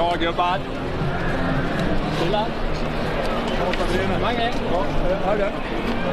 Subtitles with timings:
[0.00, 0.58] Bra gubbar!
[2.18, 2.46] Killar!
[4.22, 4.52] Mange!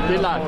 [0.08, 0.42] Killar!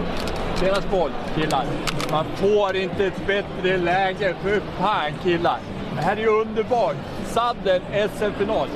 [0.59, 1.65] Deras boll, killar.
[2.11, 4.35] Man får inte ett bättre läge.
[4.43, 5.59] För fan killar!
[5.95, 6.95] Det här är ju underbart!
[7.25, 7.81] Sadden
[8.17, 8.67] SM-final.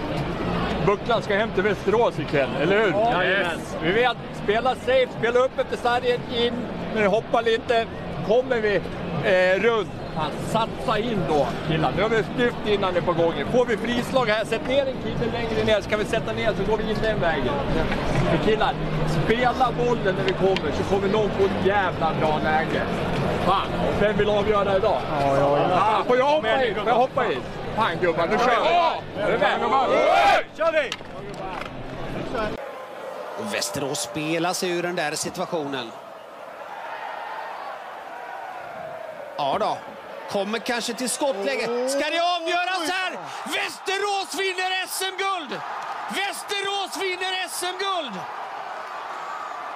[0.86, 2.92] Bucklan ska hem till Västerås ikväll, eller hur?
[2.92, 3.60] Jajamän.
[3.84, 6.54] Vi vet, spela safe, spela upp efter sargen, in,
[6.96, 7.86] men hoppa lite.
[8.28, 11.92] Kommer vi eh, runt, fan, satsa in då killar.
[11.96, 13.48] Nu har vi styrt innan det på gången.
[13.52, 16.54] Får vi frislag här, sätt ner en kille längre ner, så kan vi sätta ner
[16.54, 17.54] så går vi in den vägen.
[18.32, 18.74] För killar,
[19.26, 22.82] spela bollen när vi kommer så kommer någon få ett jävla bra läge.
[23.46, 23.68] Fan,
[24.00, 25.02] vem vill avgöra idag?
[25.22, 25.80] Ja, ja, ja.
[25.80, 26.76] Ah, får jag hoppa in?
[26.76, 27.42] Får jag hoppa in?
[27.76, 29.22] Fan gubbar, nu kör vi!
[29.22, 29.60] Är du med?
[30.58, 30.90] Kör vi!
[33.40, 35.92] Och Västerås spelar sig ur den där situationen.
[39.38, 39.78] Ja då,
[40.30, 41.90] kommer kanske till skottläge.
[41.90, 43.12] Ska det avgöras här?
[43.46, 45.62] Västerås vinner SM-guld!
[46.10, 48.14] Västerås vinner SM-guld!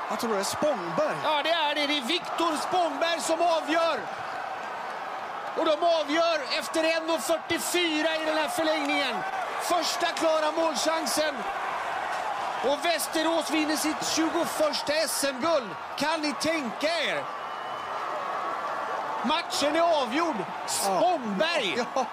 [0.09, 1.15] Jag tror det är Spångberg.
[1.23, 1.87] Ja, det är det.
[1.87, 3.99] Det är Viktor Spångberg som avgör.
[5.57, 9.15] Och de avgör efter 1.44 i den här förlängningen.
[9.61, 11.35] Första klara målchansen.
[12.63, 15.69] Och Västerås vinner sitt 21 SM-guld.
[15.97, 17.23] Kan ni tänka er?
[19.25, 20.35] Matchen är avgjord.
[20.67, 21.85] Spångberg!
[21.95, 22.05] Ja,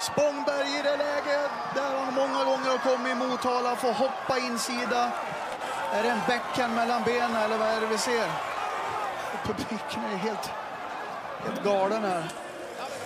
[0.00, 5.10] Spångberg i det läget där han många gånger har kommit i Motala, får hoppa insida.
[5.92, 8.30] Är det en backhand mellan benen eller vad är det vi ser?
[9.44, 10.50] Publiken är helt,
[11.44, 12.24] helt galen här.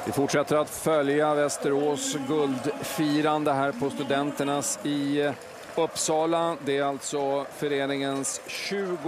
[0.05, 5.33] Vi fortsätter att följa Västerås guldfirande här på Studenternas i
[5.77, 6.57] Uppsala.
[6.65, 8.99] Det är alltså föreningens 21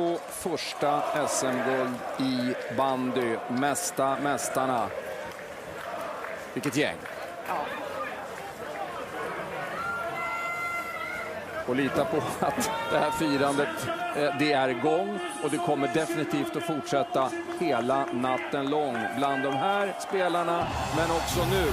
[1.28, 3.36] SM-guld i bandy.
[3.48, 4.88] Mästa mästarna.
[6.54, 6.96] Vilket gäng!
[11.66, 16.56] Och lita på att det här firandet eh, det är igång och det kommer definitivt
[16.56, 17.30] att fortsätta
[17.60, 20.66] hela natten lång bland de här spelarna.
[20.96, 21.64] Men också nu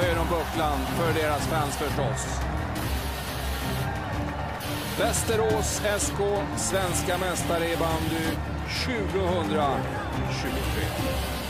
[0.00, 2.61] höjer de bucklan för deras fans förstås.
[4.98, 6.18] Västerås SK,
[6.56, 8.36] svenska mästare i bandy
[8.86, 11.41] 2023.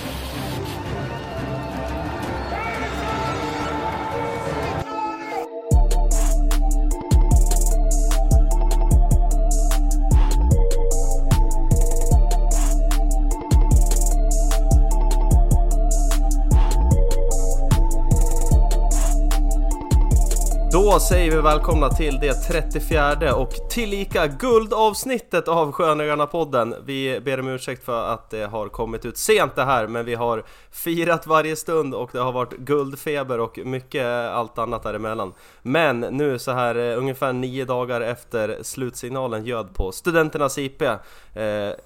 [20.84, 26.75] Då säger vi välkomna till det 34 och tillika guldavsnittet av Skönögarna-podden.
[26.84, 30.15] Vi ber om ursäkt för att det har kommit ut sent det här, men vi
[30.15, 35.32] har firat varje stund och det har varit guldfeber och mycket allt annat däremellan.
[35.62, 40.82] Men nu så här eh, ungefär nio dagar efter slutsignalen ljöd på Studenternas IP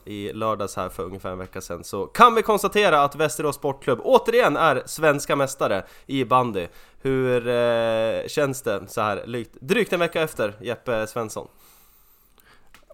[0.05, 4.01] i lördags här för ungefär en vecka sedan så kan vi konstatera att Västerås Sportklubb
[4.05, 6.67] återigen är svenska mästare i bandy.
[7.03, 11.49] Hur eh, känns det så här drygt, en vecka efter Jeppe Svensson?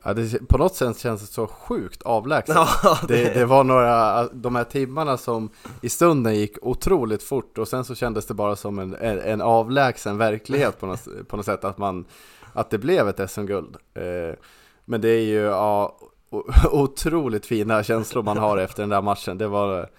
[0.05, 2.55] Ja, det, på något sätt känns det så sjukt avlägset.
[2.83, 3.17] Ja, det...
[3.25, 7.85] det- Det, var några, de här timmarna som i stunden gick otroligt fort och sen
[7.85, 11.65] så kändes det bara som en, en, en avlägsen verklighet på något, på något sätt
[11.65, 12.05] att, man,
[12.53, 13.77] att det blev ett SM-guld.
[13.95, 14.35] Eh,
[14.85, 15.99] men det är ju ja,
[16.71, 19.39] otroligt fina känslor man har efter den där matchen.
[19.39, 19.91] Det var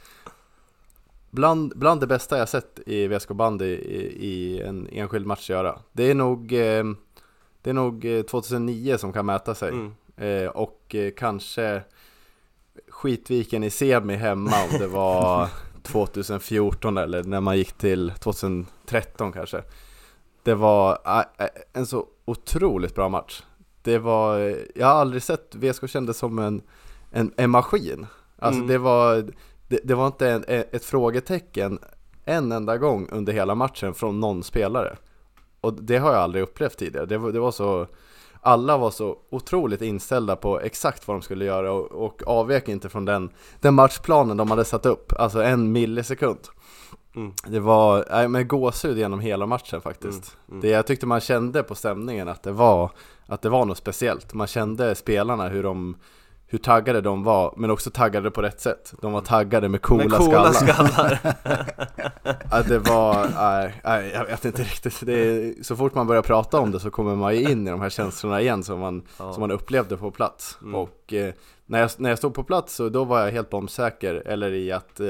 [1.31, 5.79] bland, bland det bästa jag sett i VSK bandy i, i en enskild match göra.
[5.91, 6.83] Det är nog, eh,
[7.61, 9.69] det är nog eh, 2009 som kan mäta sig.
[9.69, 9.93] Mm.
[10.17, 11.81] Eh, och eh, kanske
[12.89, 15.49] Skitviken i semi hemma om det var
[15.83, 19.63] 2014 eller när man gick till 2013 kanske.
[20.43, 23.43] Det var eh, eh, en så otroligt bra match.
[23.83, 26.61] Det var, jag har aldrig sett VSK kändes som en,
[27.11, 28.05] en, en maskin.
[28.39, 28.67] Alltså Mm.
[28.67, 29.31] det var,
[29.67, 31.79] det, det var inte en, ett frågetecken
[32.25, 34.97] en enda gång under hela matchen från någon spelare.
[35.61, 37.05] Och det har jag aldrig upplevt tidigare.
[37.05, 37.87] Det var, det var så,
[38.41, 42.89] alla var så otroligt inställda på exakt vad de skulle göra och, och avvek inte
[42.89, 43.29] från den,
[43.59, 46.39] den matchplanen de hade satt upp, alltså en millisekund.
[47.15, 47.31] Mm.
[47.47, 50.37] Det var nej, med gåshud genom hela matchen faktiskt.
[50.47, 50.61] Mm, mm.
[50.61, 52.91] Det, jag tyckte man kände på stämningen att det var,
[53.25, 54.33] att det var något speciellt.
[54.33, 55.95] Man kände spelarna hur de
[56.47, 58.93] hur taggade de var, men också taggade på rätt sätt.
[59.01, 60.73] De var taggade med coola, Med coola skallar.
[60.73, 61.19] skallar.
[62.51, 65.03] Ja, det var, nej, nej, jag vet inte riktigt.
[65.03, 67.81] Är, så fort man börjar prata om det så kommer man ju in i de
[67.81, 69.33] här känslorna igen som man, Ja.
[69.33, 70.57] som man upplevde på plats.
[70.61, 70.75] Mm.
[70.75, 71.33] Och eh,
[71.65, 74.71] när, jag, när jag stod på plats så då var jag helt bombsäker, eller i
[74.71, 75.07] att eh,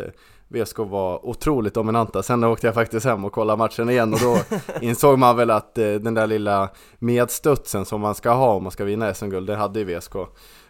[0.48, 2.24] VSK var otroligt dominanta.
[2.24, 4.38] Sen åkte jag faktiskt hem och kollade matchen igen och då
[4.82, 6.70] insåg man väl att eh, den där lilla
[7.00, 10.14] medstudsen som man ska ha om man ska vinna SM-guld, det hade ju VSK.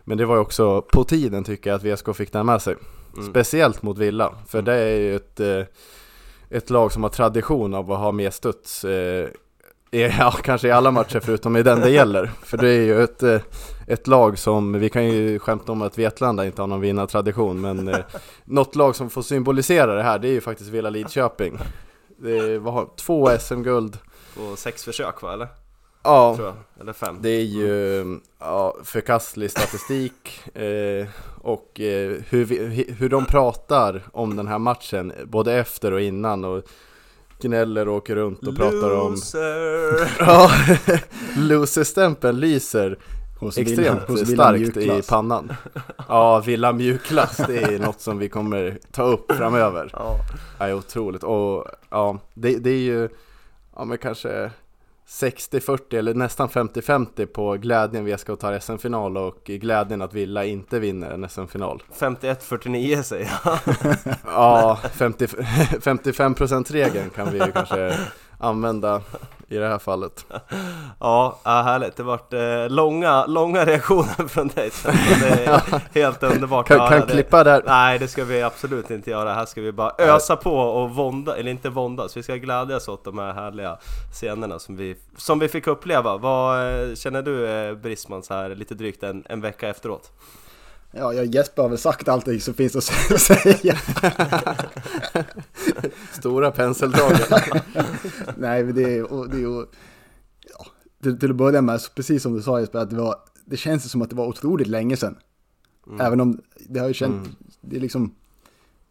[0.03, 2.75] Men det var ju också på tiden tycker jag att VSK fick den med sig.
[3.17, 3.29] Mm.
[3.29, 5.63] Speciellt mot Villa, för det är ju ett, eh,
[6.49, 8.85] ett lag som har tradition av att ha medstuds.
[10.19, 12.31] Ja, kanske i alla matcher förutom i den det gäller.
[12.43, 13.41] För det är ju ett, eh,
[13.87, 17.87] ett lag som, vi kan ju skämta om att Vetlanda inte har någon vinnartradition, men
[17.87, 17.99] eh,
[18.45, 21.57] något lag som får symbolisera det här, det är ju faktiskt Villa Lidköping.
[22.17, 23.97] Det var två SM-guld.
[24.37, 25.47] Och sex försök va, eller?
[26.03, 26.53] Ja.
[26.81, 27.17] Eller fem.
[27.21, 31.07] det är ju ja, förkastlig statistik eh,
[31.41, 36.45] och eh, hur, vi, hur de pratar om den här matchen, både efter och innan
[36.45, 36.63] och
[37.43, 39.11] gnäller och åker runt och pratar om...
[39.11, 40.11] Loser.
[40.19, 40.51] Ja,
[41.37, 42.97] loser-stämpeln lyser
[43.39, 45.53] Hos extremt Villa- hos starkt i pannan.
[46.07, 49.89] Ja, Villa mjukglass, det är något som vi kommer ta upp framöver.
[49.93, 50.15] Ja.
[50.59, 51.23] Ja, det är otroligt.
[51.23, 53.09] Och ja, det, det är ju
[53.75, 54.51] ja, men kanske
[55.13, 60.79] 60-40 eller nästan 50-50 på glädjen vi ska ta SM-final och glädjen att Villa inte
[60.79, 61.83] vinner en SM-final.
[61.99, 63.57] 51-49 säger jag.
[64.25, 67.97] Ja, 50, 55%-regeln kan vi ju kanske
[68.37, 69.01] använda
[69.53, 70.25] i det här fallet.
[70.99, 71.95] Ja, ja härligt.
[71.95, 74.71] Det vart eh, långa, långa reaktioner från dig.
[75.21, 77.13] Det är helt underbart Kan, kan det.
[77.13, 77.63] klippa där.
[77.65, 79.33] Nej, det ska vi absolut inte göra.
[79.33, 82.17] Här ska vi bara ösa på och vånda, eller inte våndas.
[82.17, 83.77] Vi ska glädjas åt de här härliga
[84.13, 86.17] scenerna som vi, som vi fick uppleva.
[86.17, 90.11] Vad eh, känner du eh, Brisman så här lite drygt en, en vecka efteråt?
[90.95, 92.75] Ja, jag Jesper har väl sagt allting som finns
[93.11, 93.77] att säga.
[96.11, 97.29] Stora penseldraget.
[98.37, 99.65] Nej, men det är och det är ju...
[100.49, 100.65] Ja,
[101.03, 103.15] till, till att börja med, precis som du sa Jesper, att det var...
[103.45, 105.15] Det känns som att det var otroligt länge sedan.
[105.99, 107.29] Även om det har ju känt...
[107.61, 108.15] Det är liksom...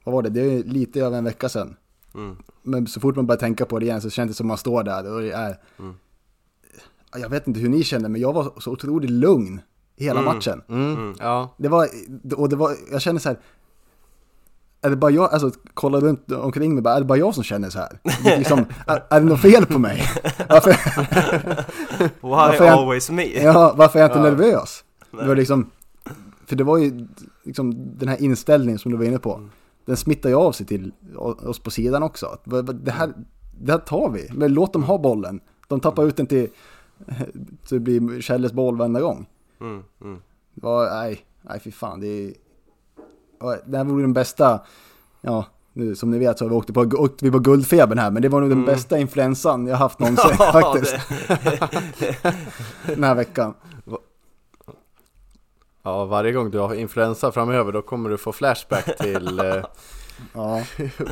[0.04, 0.28] Vad var det?
[0.30, 1.76] Det är lite över en vecka sedan.
[2.14, 2.36] Mm.
[2.62, 4.58] Men så fort man börjar tänka på det igen så känns det som att man
[4.58, 5.58] står där och det är...
[7.12, 9.60] Ja, Jag vet inte hur ni känner, men jag var så otroligt lugn
[10.02, 10.62] hela matchen.
[10.68, 11.54] Mm, ja.
[11.56, 11.88] Det var,
[12.36, 13.38] och det var, jag känner så här.
[14.84, 17.44] Är det bara jag, alltså kolla runt omkring mig, bara, är det bara jag som
[17.44, 17.98] känner så här?
[18.38, 20.02] Liksom, är, är det något fel på mig?
[20.48, 20.70] Varför,
[22.00, 23.42] Why Varför jag- always me?
[23.42, 24.84] ja, varför är jag inte nervös?
[25.10, 25.70] Det var liksom,
[26.46, 27.06] för det var ju
[27.44, 29.48] liksom den här inställningen som du var inne på.
[29.84, 32.38] Den smittar ju av sig till oss på sidan också.
[32.74, 33.12] Det här,
[33.60, 35.40] det här tar vi, men låt dem ha bollen.
[35.68, 36.48] De tappar ut den till,
[37.64, 39.26] så det blir Kjelles boll varenda gång.
[39.62, 40.20] Mm, mm.
[40.54, 42.00] Det var, nej, nej fy fan.
[42.00, 42.34] Det, är-
[43.40, 44.60] ja, det här vore den bästa,
[45.20, 48.10] ja, nu, som ni vet så har vi åkt på, åkte vi på guldfebern här,
[48.10, 50.96] men det var nog den bästa influensan jag haft någonsin Ja, faktiskt,
[52.86, 53.54] den här veckan.
[55.82, 59.64] ja, varje gång du har influensa framöver då kommer du få flashback till eh,
[60.34, 60.62] Ja,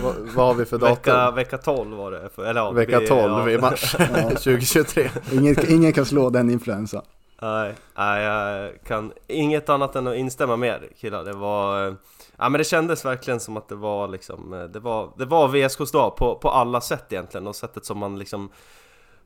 [0.03, 0.95] vad, vad har vi för datum?
[0.95, 2.31] Vecka, vecka 12 var det.
[2.49, 3.51] Eller, ja, Vecka vi- 12 ja.
[3.51, 5.11] i mars 2023.
[5.33, 7.03] ingen, ingen kan slå den influensan.
[7.43, 11.25] Nej, nej, jag kan inget annat än att instämma med er killar.
[11.25, 11.97] Det var...
[12.37, 14.69] Ja men det kändes verkligen som att det var liksom...
[14.73, 18.19] Det var, det var VSKs dag på, på alla sätt egentligen och sättet som man
[18.19, 18.51] liksom...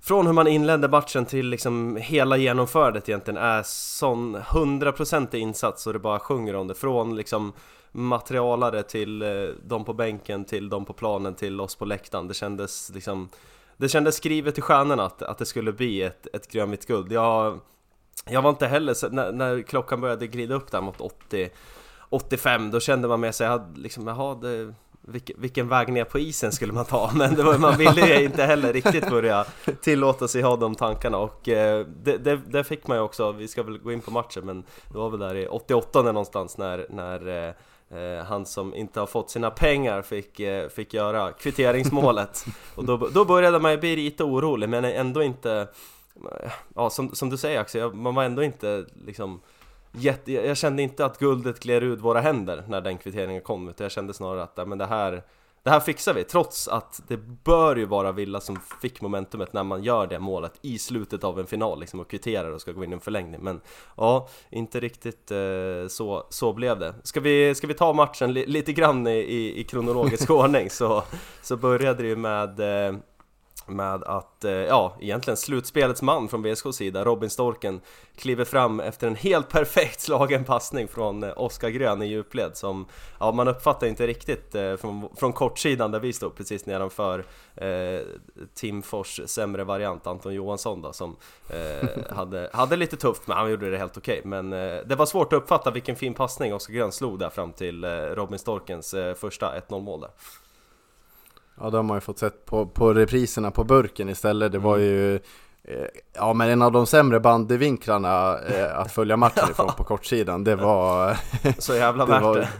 [0.00, 5.93] Från hur man inledde matchen till liksom hela genomförandet egentligen är sån hundraprocentig insats och
[5.93, 6.75] det bara sjunger om det.
[6.75, 7.52] Från liksom
[7.93, 9.28] materialare till eh,
[9.67, 12.28] de på bänken, till de på planen, till oss på läktaren.
[12.28, 13.28] Det kändes liksom...
[13.76, 17.12] Det kändes skrivet i stjärnorna att, att det skulle bli ett, ett grönvitt guld.
[17.12, 17.60] Jag,
[18.31, 21.50] jag var inte heller, så, när, när klockan började glida upp där mot 80
[22.08, 24.74] 85, då kände man med sig, jag hade liksom, jaha, det,
[25.06, 27.10] vilken, vilken väg ner på isen skulle man ta?
[27.15, 29.44] Men det var, man ville ju inte heller riktigt börja
[29.81, 31.19] tillåta sig ha de tankarna.
[31.19, 34.10] Och eh, det, det, det fick man ju också, vi ska väl gå in på
[34.10, 37.55] matchen men det var väl där i 88 någonstans när, när eh,
[37.98, 42.44] eh, han som inte har fått sina pengar fick, eh, fick göra kvitteringsmålet.
[42.74, 45.69] Och då, då började man ju bli lite orolig men ändå inte
[46.74, 49.40] Ja som, som du säger Axel, man var ändå inte liksom
[49.92, 53.68] jätte, jag jag kände inte att guldet gled ur våra händer när den kvitteringen kom
[53.68, 55.22] utan jag kände snarare att ja, men det här
[55.64, 59.62] det här fixar vi, trots att det bör ju vara Villa som fick momentumet när
[59.62, 62.84] man gör det målet i slutet av en final liksom och kvitterar och ska gå
[62.84, 63.40] in i en förlängning.
[63.40, 63.60] Men
[63.96, 66.94] ja, inte riktigt eh, så, så blev det.
[67.02, 71.02] Ska vi, ska vi ta matchen li, lite grann i, i, i kronologisk ordning så,
[71.42, 72.96] så började det ju med eh,
[73.66, 77.80] med att, eh, ja, egentligen slutspelets man från VSKs sida, Robin Storken,
[78.16, 82.86] kliver fram efter en helt perfekt slagen passning från eh, Oskar Grön i djupled som,
[83.20, 88.00] ja, man uppfattar inte riktigt eh, från, från kortsidan där vi stod precis nedanför eh,
[88.54, 91.16] Tim Fors sämre variant, Anton Johansson då, som
[91.48, 94.20] eh, hade, hade lite tufft, men han gjorde det helt okej.
[94.24, 97.52] Men eh, det var svårt att uppfatta vilken fin passning Oskar Grön slog där fram
[97.52, 100.10] till Robin Storkens första 1-0 mål där.
[101.61, 104.53] Ja, det har man ju fått sett på, på repriserna på burken istället.
[104.53, 104.87] Det var mm.
[104.87, 105.15] ju
[105.65, 110.44] eh, Ja men en av de sämre bandyvinklarna eh, att följa matchen ifrån på kortsidan,
[110.44, 111.17] det var...
[111.58, 112.49] så jävla värt det!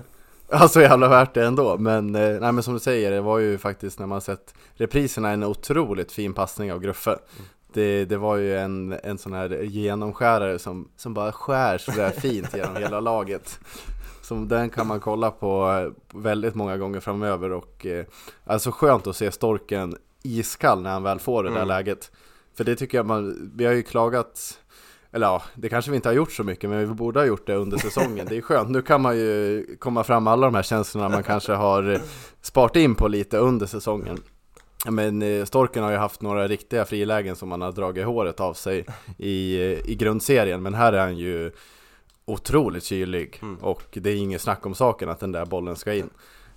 [0.51, 1.79] Ja, så jävla värt det ändå.
[1.79, 5.31] Men, eh, nej, men som du säger, det var ju faktiskt när man sett repriserna
[5.31, 7.11] en otroligt fin passning av Gruffe.
[7.11, 7.49] Mm.
[7.73, 12.57] Det, det var ju en, en sån här genomskärare som, som bara skär sådär fint
[12.57, 13.59] genom hela laget.
[14.25, 18.05] Så den kan man kolla på eh, väldigt många gånger framöver och eh,
[18.45, 21.69] alltså skönt att se Storken iskall när han väl får det där mm.
[21.69, 22.11] läget.
[22.57, 24.59] För det tycker jag man, vi har ju klagat
[25.13, 27.47] eller ja, det kanske vi inte har gjort så mycket, men vi borde ha gjort
[27.47, 28.27] det under säsongen.
[28.29, 31.53] Det är skönt, nu kan man ju komma fram alla de här känslorna man kanske
[31.53, 32.01] har
[32.41, 34.19] sparat in på lite under säsongen.
[34.89, 38.55] Men eh, Storken har ju haft några riktiga frilägen som man har dragit håret av
[38.55, 38.87] sig
[39.19, 41.53] i, i grundserien, men här är han ju
[42.25, 43.57] otroligt kylig mm.
[43.57, 46.11] och det är inget snack om saken att den där bollen ska in.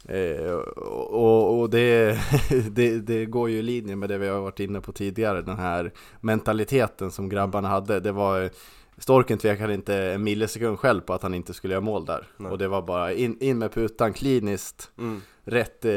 [0.06, 2.20] Eh, och, och det,
[2.72, 5.58] det, det, går ju i linje med det vi har varit inne på tidigare, den
[5.58, 8.00] här mentaliteten som grabbarna hade.
[8.00, 8.50] Det var
[8.98, 12.28] Storken tvekade inte en millisekund själv på att han inte skulle göra mål där.
[12.38, 12.52] Nej.
[12.52, 15.22] Och det var bara in, in med putan kliniskt, mm.
[15.44, 15.92] rätt, eh,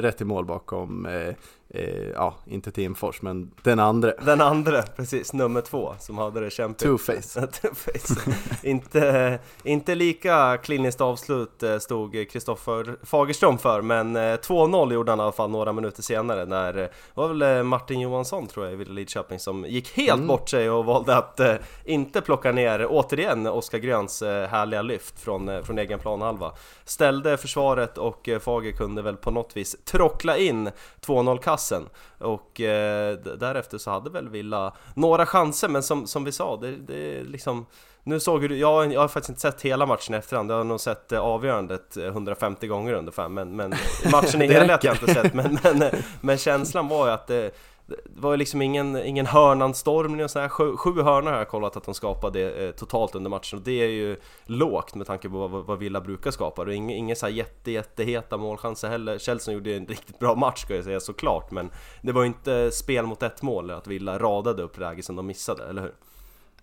[0.00, 1.34] rätt i mål bakom eh,
[1.68, 4.12] eh, ja, inte Timfors, men den andra.
[4.24, 6.88] Den andra, precis, nummer två, som hade det kämpigt.
[6.88, 7.46] Two-face.
[7.46, 8.34] Two-face.
[8.62, 15.18] inte, inte lika kliniskt avslut eh, stod Kristoffer Fagerström för, men 2-0 eh, gjorde han
[15.18, 18.80] i alla fall några minuter senare när, det var väl eh, Martin Johansson tror jag
[18.80, 20.26] i Lidköping som gick helt mm.
[20.26, 21.54] bort sig och valde att eh,
[21.84, 26.52] inte plocka ner, återigen, Oskar Gröns eh, härliga lyft från, eh, från egen planhalva.
[26.84, 30.70] Ställde försvaret och Fager kunde väl på något vis trockla in
[31.06, 31.88] 2-0 kass passen.
[32.18, 36.76] Och eh, därefter så hade väl Villa några chanser men som, som vi sa, det,
[36.76, 37.66] det liksom
[38.02, 40.64] nu såg du, jag, jag har faktiskt inte sett hela matchen i efterhand, jag har
[40.64, 43.74] nog sett eh, avgörandet 150 gånger ungefär men, men
[44.12, 45.34] matchen i helhet har jag inte sett.
[45.34, 47.50] Men, men, men känslan var ju att det,
[47.86, 50.48] det var ju liksom ingen, ingen hörnanstormning och sådär.
[50.48, 53.82] Sju, sju hörnor har jag kollat att de skapade eh, totalt under matchen och det
[53.82, 56.62] är ju lågt med tanke på vad, vad Villa brukar skapa.
[56.62, 59.18] Och inga, inga så här jätte, jätteheta målchanser heller.
[59.18, 61.70] Chelsea gjorde en riktigt bra match ska jag säga såklart, men
[62.02, 65.26] det var ju inte spel mot ett mål, att Villa radade upp läge som de
[65.26, 65.94] missade, eller hur?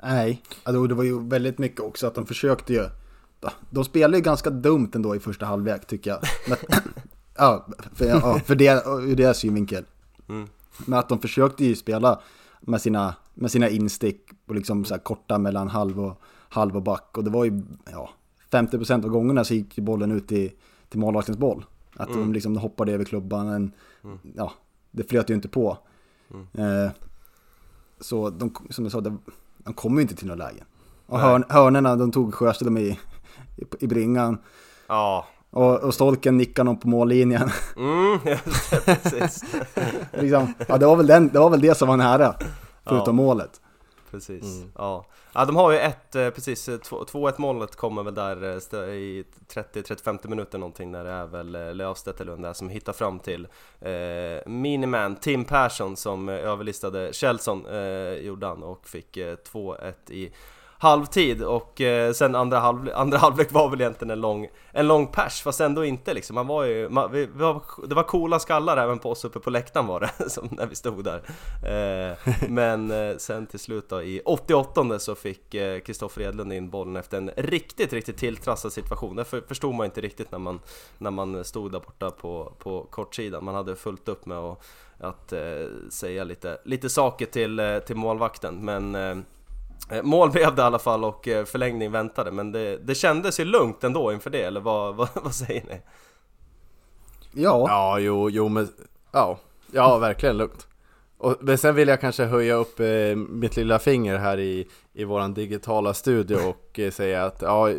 [0.03, 2.85] Nej, alltså, det var ju väldigt mycket också att de försökte ju.
[3.69, 6.19] De spelade ju ganska dumt ändå i första halvlek tycker jag.
[6.47, 6.57] Men,
[7.37, 9.85] ja, för, ja, för det, ur deras synvinkel.
[10.29, 10.47] Mm.
[10.85, 12.21] Men att de försökte ju spela
[12.61, 17.17] med sina, med sina instick och liksom så korta mellan halv och, halv och back.
[17.17, 17.61] Och det var ju,
[17.91, 18.09] ja,
[18.51, 20.51] 50% av gångerna så gick bollen ut till,
[20.89, 21.65] till målvaktens boll.
[21.95, 22.19] Att mm.
[22.19, 23.71] de liksom hoppade över klubban, men
[24.03, 24.19] mm.
[24.35, 24.53] ja,
[24.91, 25.77] det flöt ju inte på.
[26.33, 26.85] Mm.
[26.85, 26.91] Eh,
[27.99, 29.19] så de, som jag sa, de,
[29.57, 30.65] de kom ju inte till några lägen.
[31.05, 32.99] Och hörn, hörnerna, de tog Sjöström i,
[33.57, 34.37] i, i bringan.
[34.87, 37.49] Ja, och, och Stolken nickar någon på mållinjen.
[37.77, 38.19] Mm,
[38.85, 39.43] precis.
[40.11, 42.35] liksom, ja, det, var väl den, det var väl det som var nära,
[42.83, 43.25] förutom ja.
[43.25, 43.61] målet.
[44.11, 44.71] Precis, mm.
[44.75, 45.05] ja.
[45.33, 45.45] ja.
[45.45, 50.29] De har ju ett, eh, precis, 2-1 eh, målet kommer väl där eh, i 30-35
[50.29, 53.47] minuter någonting när det är väl Löfstedt eller där som hittar fram till
[53.79, 53.91] eh,
[54.45, 60.31] Miniman Tim Persson som överlistade Kjellson eh, gjorde han och fick eh, 2-1 i
[60.83, 65.07] halvtid och eh, sen andra, halv, andra halvlek var väl egentligen en lång, en lång
[65.07, 66.35] pers fast ändå inte liksom.
[66.35, 69.39] Man var ju, man, vi, vi var, det var coola skallar även på oss uppe
[69.39, 71.21] på läktaren var det, som när vi stod där.
[71.63, 72.17] Eh,
[72.49, 76.69] men eh, sen till slut då i 88 så fick eh, Kristoffer eh, Edlund in
[76.69, 79.15] bollen efter en riktigt, riktigt tilltrassad situation.
[79.15, 80.59] Det för, förstod man inte riktigt när man,
[80.97, 83.45] när man stod där borta på, på kortsidan.
[83.45, 84.63] Man hade fullt upp med att,
[84.99, 85.41] att eh,
[85.89, 89.15] säga lite, lite saker till, eh, till målvakten men Eh,
[90.03, 93.45] mål blev det i alla fall och eh, förlängning väntade, men det, det kändes ju
[93.45, 95.81] lugnt ändå inför det, eller vad, vad, vad säger ni?
[97.33, 97.65] Ja.
[97.67, 98.67] Ja, jo, jo men,
[99.11, 99.39] ja,
[99.71, 100.67] ja verkligen lugnt.
[101.17, 105.03] Och, men sen vill jag kanske höja upp eh, mitt lilla finger här i, i
[105.03, 107.69] våran digitala studio och eh, säga att ja,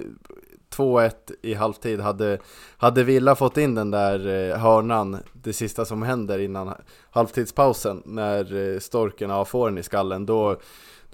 [0.76, 2.38] 2-1 i halvtid hade,
[2.76, 6.75] hade Villa fått in den där eh, hörnan det sista som händer innan
[7.11, 10.56] halvtidspausen när eh, Storken ja, får den i skallen då,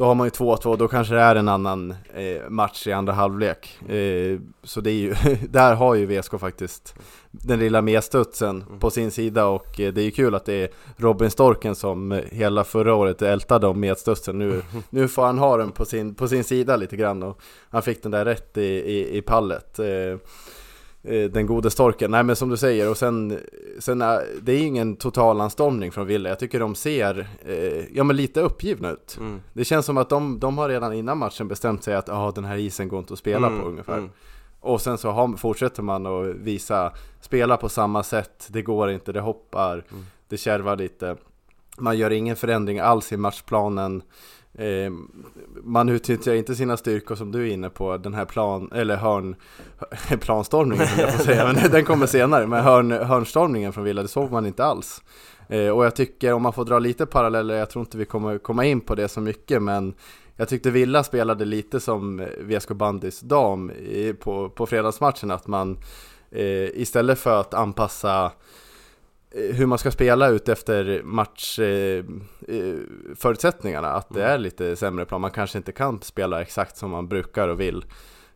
[0.00, 3.12] då har man ju 2-2, då kanske det är en annan eh, match i andra
[3.12, 3.78] halvlek.
[3.88, 5.14] Eh, så det är ju,
[5.48, 6.94] där har ju VSK faktiskt
[7.30, 10.70] den lilla medstudsen på sin sida och eh, det är ju kul att det är
[10.96, 14.38] Robin Storken som eh, hela förra året ältade om medstudsen.
[14.38, 17.40] Nu, nu får han ha den på sin, på sin sida lite grann och
[17.70, 19.80] han fick den där rätt i, i, i pallet.
[21.04, 22.10] Eh, Eh, den gode storken.
[22.10, 23.38] Nej men som du säger, och sen,
[23.78, 26.28] sen är, det är ingen totalanstormning från Villa.
[26.28, 29.16] Jag tycker de ser, eh, ja men lite uppgivna ut.
[29.20, 29.40] Mm.
[29.52, 32.44] Det känns som att de, de har redan innan matchen bestämt sig att ah, den
[32.44, 33.98] här isen går inte att spela Mm, på ungefär.
[33.98, 34.10] mm.
[34.60, 39.12] Och sen så har, fortsätter man att visa, spela på samma sätt, det går inte,
[39.12, 40.04] det hoppar, Mm.
[40.28, 41.16] det kärvar lite.
[41.78, 44.02] Man gör ingen förändring alls i matchplanen.
[44.60, 44.92] Eh,
[45.62, 49.36] man utnyttjar inte sina styrkor som du är inne på, den här plan, eller hörn,
[50.20, 52.46] planstormningen jag får säga, men den kommer senare.
[52.46, 55.02] Men hörn, hörnstormningen från Villa, det såg man inte alls.
[55.48, 58.38] Eh, och jag tycker, om man får dra lite paralleller, jag tror inte vi kommer
[58.38, 59.94] komma in på det så mycket, men
[60.36, 65.46] jag tyckte Villa spelade lite som eh, VSK Bandys dam i, på, på fredagsmatchen, att
[65.46, 65.78] man
[66.30, 68.32] eh, istället för att anpassa
[69.34, 75.58] hur man ska spela ut efter matchförutsättningarna, att det är lite sämre plan, man kanske
[75.58, 77.84] inte kan spela exakt som man brukar och vill.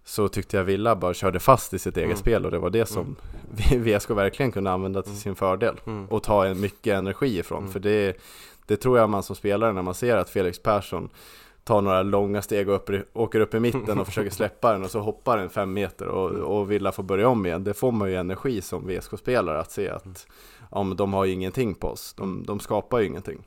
[0.04, 2.16] Så tyckte jag Villa bara körde fast i sitt eget Mm.
[2.18, 3.16] spel och det var det som
[3.76, 6.06] VSK verkligen kunde använda till sin fördel Mm.
[6.06, 7.68] och ta en mycket energi ifrån.
[7.68, 8.16] För det,
[8.66, 11.08] det tror jag man som spelare när man ser att Felix Persson
[11.64, 14.90] tar några långa steg och upp, åker upp i mitten och försöker släppa den och
[14.90, 17.64] så hoppar den fem meter och, och Villa får börja om igen.
[17.64, 20.26] Det får man ju energi som VSK-spelare att se att
[20.70, 22.14] ja, men de har ju ingenting på oss.
[22.14, 23.42] De, de skapar ju ingenting.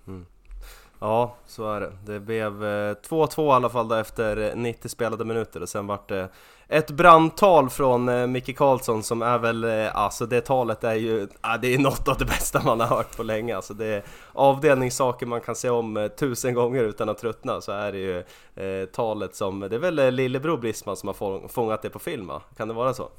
[0.99, 1.91] Ja, så är det.
[2.05, 5.87] Det blev eh, 2-2 i alla fall då efter eh, 90 spelade minuter och sen
[5.87, 6.29] vart det
[6.67, 9.63] ett brandtal från eh, Micke Karlsson som är väl,
[9.93, 13.17] alltså det talet är ju, ah, det är något av det bästa man har hört
[13.17, 13.55] på länge.
[13.55, 17.91] Alltså det är avdelningssaker man kan se om tusen gånger utan att tröttna så är
[17.91, 18.23] det ju
[18.85, 22.41] talet som, det är väl lillebror Brisman som har fångat det på film va?
[22.57, 23.09] Kan det vara så?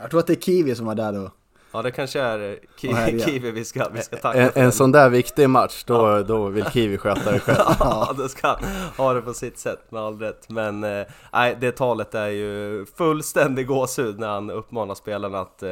[0.00, 1.30] Jag tror att det är Kiwi som var där då.
[1.72, 3.20] Ja det kanske är Ki-.
[3.24, 4.60] Kiwi vi ska, vi ska tacka En, för.
[4.60, 7.58] en sån där viktig match, då, då vill Kiwi sköta det själv.
[7.80, 8.56] Ja, det ska
[8.96, 10.48] ha det på sitt sätt med all rätt.
[10.48, 15.70] Men eh, nej, det talet är ju fullständig gåshud när han uppmanar spelarna att eh,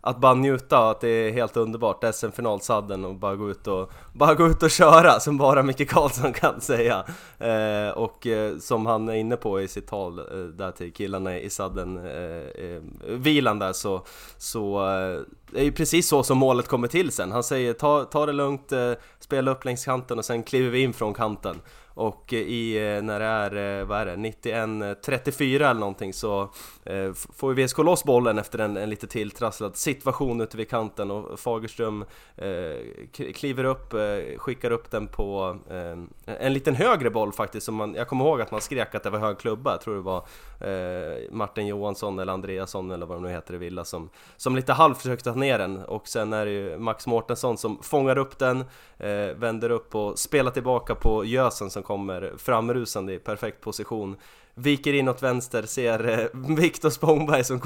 [0.00, 4.34] att bara njuta, att det är helt underbart, SM-finalsadden och bara gå ut och bara
[4.34, 7.04] gå ut och köra som bara Micke Karlsson kan säga.
[7.38, 11.38] Eh, och eh, som han är inne på i sitt tal eh, där till killarna
[11.38, 14.04] i sadden, eh, eh, vilan där så,
[14.38, 15.20] så eh,
[15.52, 17.32] det är ju precis så som målet kommer till sen.
[17.32, 20.80] Han säger ta, ta det lugnt, eh, spela upp längs kanten och sen kliver vi
[20.80, 21.56] in från kanten.
[22.00, 26.42] Och eh, i, eh, när det är, eh, vad är det, 91-34 eller någonting så
[26.84, 31.10] eh, får ju VSK loss bollen efter en, en lite tilltrasslad situation ute vid kanten.
[31.10, 32.04] Och Fagerström
[32.36, 37.74] eh, kliver upp, eh, skickar upp den på eh, en liten högre boll faktiskt som
[37.74, 40.00] man, jag kommer ihåg att man skrek att det var hög klubba, jag tror det
[40.00, 40.26] var
[40.60, 44.72] eh, Martin Johansson eller Andreasson eller vad de nu heter i Villa som, som lite
[44.72, 45.84] halvt försökte ta ner den.
[45.84, 48.64] Och sen är det ju Max Mårtensson som fångar upp den,
[48.98, 54.16] eh, vänder upp och spelar tillbaka på gösen som kommer framrusande i perfekt position.
[54.54, 57.60] Viker in åt vänster, ser eh, Viktor Spångberg som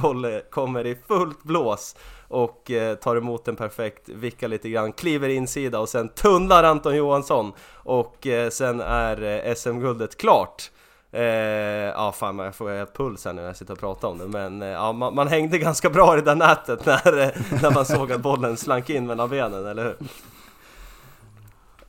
[0.51, 1.97] kommer i fullt blås
[2.29, 6.97] och eh, tar emot den perfekt, vickar lite grann, kliver insida och sen tunnlar Anton
[6.97, 7.53] Johansson.
[7.73, 10.71] Och eh, sen är eh, SM-guldet klart.
[11.14, 11.22] Eh,
[11.94, 14.29] ja fan jag får helt puls här nu när jag sitter och pratar om det
[14.29, 17.29] men eh, ja, man, man hängde ganska bra i det där nätet när, eh,
[17.62, 19.96] när man såg att bollen slank in mellan benen, eller hur?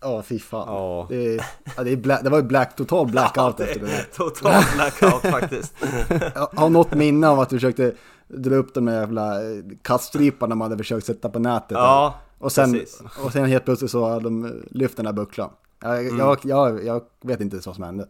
[0.01, 0.67] Ja, fy fan.
[0.67, 1.05] Ja.
[1.09, 1.43] Det,
[1.77, 4.07] ja, det, black, det var ju black, total blackout Ja, efter det där.
[4.15, 5.73] Total blackout faktiskt.
[6.35, 7.93] Jag har något minne av att du försökte
[8.27, 11.71] dra upp de där jävla eh, kaststriparna man hade försökt sätta på nätet.
[11.77, 13.01] Ja, och, sen, precis.
[13.25, 15.49] och sen helt plötsligt så har de lyft den där bucklan.
[15.81, 16.17] Jag, Mm.
[16.19, 18.07] jag, jag, jag vet inte vad som hände.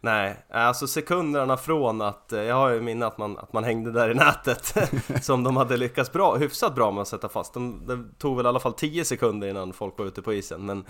[0.00, 3.92] Nej, alltså sekunderna från att, eh, jag har ju minne att man, att man hängde
[3.92, 4.74] där i nätet
[5.24, 7.54] som de hade lyckats bra, hyfsat bra med att sätta fast.
[7.54, 10.66] De, det tog väl i alla fall 10 sekunder innan folk var ute på isen,
[10.66, 10.84] men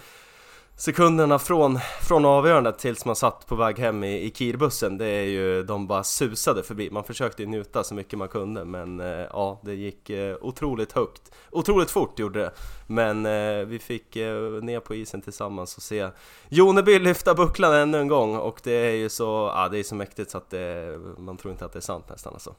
[0.79, 5.25] sekunderna från, från avgörandet tills man satt på väg hem i, i Kirbussen, det är
[5.25, 6.91] ju, de bara susade förbi.
[6.91, 11.33] Man försökte njuta så mycket man kunde, men eh, ja, det gick eh, otroligt högt.
[11.51, 12.51] Otroligt fort gjorde det,
[12.87, 16.09] men eh, vi fick eh, ner på isen tillsammans och se
[16.49, 19.95] Joneby lyfta bucklan ännu en gång och det är ju så, ja det är så
[19.95, 22.55] mäktigt så att det, man tror inte att det är sant nästan alltså.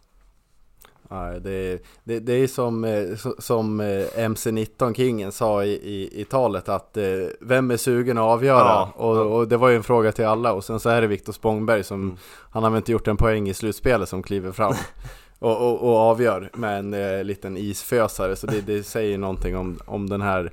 [1.11, 6.25] Nej, det, det, det är som, eh, som eh, MC-19 Kingen sa i, i, i
[6.25, 7.03] talet att eh,
[7.41, 8.57] vem är sugen att avgöra?
[8.57, 9.21] Ja, och, ja.
[9.21, 11.83] och det var ju en fråga till alla och sen så är det Viktor Spångberg
[11.83, 12.17] som,
[12.51, 14.73] han har väl inte gjort en poäng i slutspelet som kliver fram.
[15.39, 18.35] och, och, och avgör med en eh, liten isfösare.
[18.35, 20.51] Så det, det säger någonting om, om den här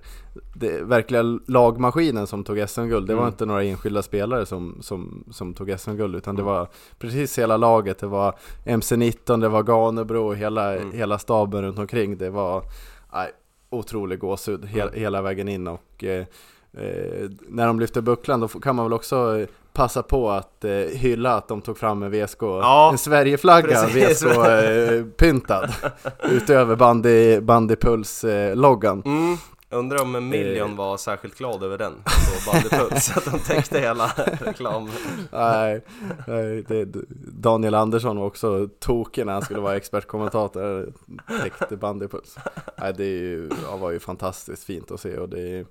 [0.55, 3.07] det, verkliga lagmaskinen som tog SM-guld.
[3.07, 3.33] Det var Mm.
[3.33, 6.69] inte några enskilda spelare som, som, som tog SM-guld utan det var
[6.99, 7.99] precis hela laget.
[7.99, 10.93] Det var MC-19, det var Ganebro och hela, Mm.
[10.93, 12.19] hela staben runt omkring.
[12.19, 12.63] Det var
[13.13, 13.31] nej,
[13.71, 16.25] otrolig gåshud he, hela vägen in och eh,
[16.73, 20.71] eh, när de lyfter bucklan då kan man väl också eh, passa på att eh,
[20.73, 23.87] hylla att de tog fram en VSK, Ja, en Sverigeflagga.
[23.87, 25.71] VSK-pyntad
[26.31, 29.03] utöver bandy, bandypuls-loggan.
[29.05, 29.37] Mm.
[29.71, 34.13] Undrar om en miljon var särskilt glad över den på Bandypuls, att de täckte hela
[34.41, 34.91] reklam...
[35.33, 35.85] Nej,
[36.27, 36.85] nej det,
[37.33, 40.93] Daniel Andersson var också tokig när han skulle vara expertkommentator,
[41.43, 42.37] täckte bandypuls.
[42.79, 45.67] Nej, det är ju, ja, var ju fantastiskt fint att se och det är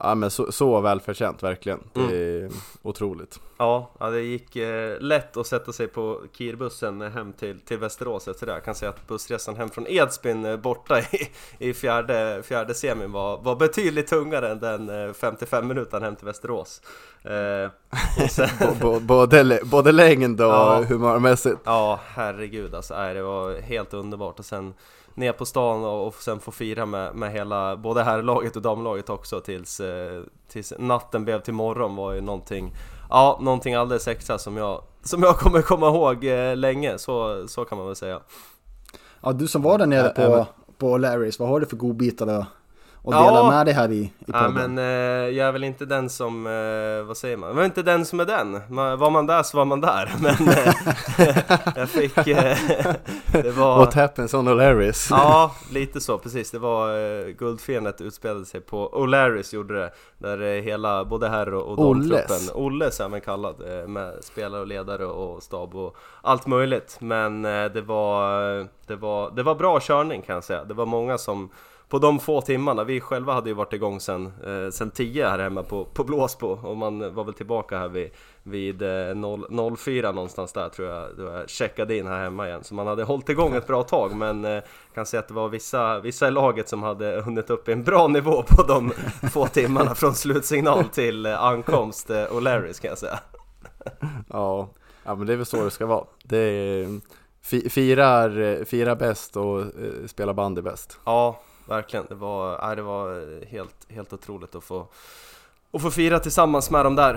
[0.00, 2.50] Ja men så, så välförtjänt verkligen, det är
[2.82, 3.40] otroligt.
[3.58, 8.28] Ja, ja, det gick eh, lätt att sätta sig på Kirbussen hem till, till Västerås
[8.28, 8.52] efter det.
[8.52, 11.04] Jag kan säga att bussresan hem från Edsbyn eh, borta i,
[11.70, 16.26] i fjärde, fjärde semin var, var betydligt tungare än den eh, 55 minuter hem till
[16.26, 16.82] Västerås.
[17.24, 17.70] Eh,
[18.28, 18.48] sen,
[19.06, 20.84] både, både längd och Ja.
[20.88, 21.60] humörmässigt.
[21.64, 22.94] ja, herregud alltså.
[22.94, 24.38] Nej, det var helt underbart.
[24.38, 24.74] Och sen
[25.18, 29.10] ner på stan och, och sen få fira med, med hela, både herrlaget och damlaget
[29.10, 32.74] också tills, eh, tills natten blev till morgon var ju någonting
[33.10, 37.64] Ja, någonting alldeles extra som jag, som jag kommer komma ihåg eh, länge, så, så
[37.64, 38.20] kan man väl säga
[39.20, 40.46] Ja, du som var där nere på,
[40.78, 42.46] på Larrys, vad har du för godbitar då?
[43.02, 43.24] Och Ja.
[43.24, 44.74] dela med dig här i, i Ja podden?
[44.74, 47.48] men eh, jag är väl inte den som, eh, vad säger man?
[47.48, 48.60] Jag var inte den som är den.
[48.68, 50.12] Man, var man där så var man där.
[50.20, 51.38] Men eh,
[51.76, 52.56] jag fick, eh,
[53.32, 53.78] det var...
[53.78, 55.06] What happens on O'Larrys?
[55.10, 56.50] Ja, lite så precis.
[56.50, 59.90] Det var eh, guldfiendet utspelade sig på O'Larrys gjorde det.
[60.18, 64.66] Där eh, hela, både herr och, och damtruppen, Olles även kallad, eh, med spelare och
[64.66, 66.96] ledare och stab och allt möjligt.
[67.00, 68.40] Men det var,
[68.86, 70.64] det var, det var bra körning kan jag säga.
[70.64, 71.50] Det var många som
[71.88, 75.38] på de få timmarna, vi själva hade ju varit igång sen, eh, sen 10 här
[75.38, 78.10] hemma på, på Blåsbo och man var väl tillbaka här vid,
[78.42, 82.64] vid eh, 0, 04 någonstans där tror jag, då jag checkade in här hemma igen.
[82.64, 84.62] Så man hade hållit igång ett bra tag men eh,
[84.94, 87.84] kan säga att det var vissa, vissa i laget som hade hunnit upp i en
[87.84, 88.92] bra nivå på de
[89.32, 93.18] få timmarna från slutsignal till eh, ankomst eh, O'Larrys kan jag säga.
[94.28, 94.68] Ja,
[95.04, 96.04] ja men det är väl så det ska vara.
[96.24, 97.00] Det är,
[97.42, 100.98] fi, firar, firar bäst och eh, spelar bandy bäst.
[101.04, 102.06] Ja, verkligen.
[102.08, 104.86] Det var, nej, det var helt, helt otroligt att få,
[105.72, 107.14] att få fira tillsammans med dem där.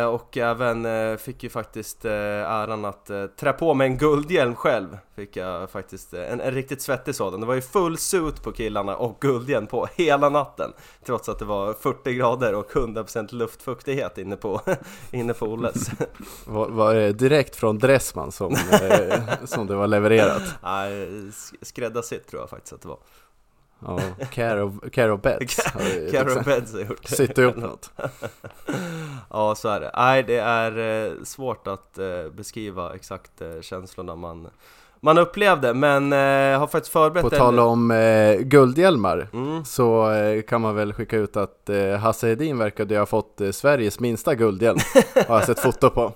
[0.00, 3.96] Eh, och även eh, fick ju faktiskt eh, äran att eh, trä på mig en
[3.98, 4.98] guldhjälm själv.
[5.16, 7.40] Fick jag faktiskt, eh, en, en riktigt svettig sådan.
[7.40, 10.72] Det var ju full suit på killarna och guldhjälm på hela natten.
[11.04, 14.60] Trots att det var 40 grader och 100% luftfuktighet inne på,
[15.10, 15.90] inne på Olles.
[16.46, 20.42] Var, var det direkt från Dressman som, eh, som det var levererat?
[20.62, 20.90] Nej,
[21.30, 22.98] sk- skräddarsytt tror jag faktiskt att det var.
[23.86, 25.58] Ja, care of, care of beds.
[25.78, 27.16] vi Carol liksom Beds har gjort det.
[27.16, 27.90] Sytt upp något.
[29.30, 29.90] Ja, så är det.
[29.96, 34.48] Nej, det är eh, svårt att eh, beskriva exakt eh, känslorna man,
[35.02, 39.64] man upplevde, men eh, har faktiskt förberett På tal om eh, guldhjälmar Mm.
[39.64, 43.50] så eh, kan man väl skicka ut att eh, Hasse Hedin verkade ha fått eh,
[43.50, 44.78] Sveriges minsta guldhjälm.
[45.28, 46.12] Har jag sett foto på.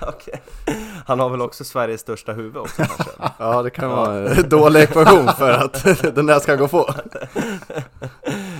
[0.00, 0.42] Okej.
[1.06, 3.10] Han har väl också Sveriges största huvud också kanske?
[3.38, 6.90] Ja, det kan vara en dålig ekvation för att den där ska gå på.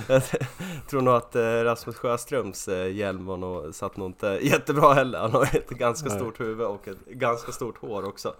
[0.07, 0.21] Jag
[0.89, 5.19] tror nog att eh, Rasmus Sjöströms eh, hjälm var nog, satt nog inte jättebra heller.
[5.19, 8.33] Han har ett ganska stort huvud och ett ganska stort hår också.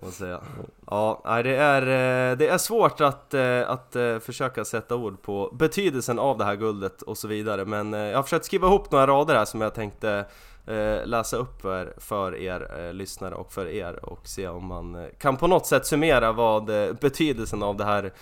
[0.00, 0.40] Får man säga.
[0.86, 5.22] Ja, nej, det är, eh, det är svårt att, eh, att eh, försöka sätta ord
[5.22, 7.64] på betydelsen av det här guldet och så vidare.
[7.64, 10.24] Men jag har försökt skriva ihop några rader här som jag tänkte
[11.04, 15.46] läsa upp för, för er lyssnare och för er och se om man kan på
[15.46, 16.64] något sätt summera vad
[17.00, 18.12] betydelsen av det här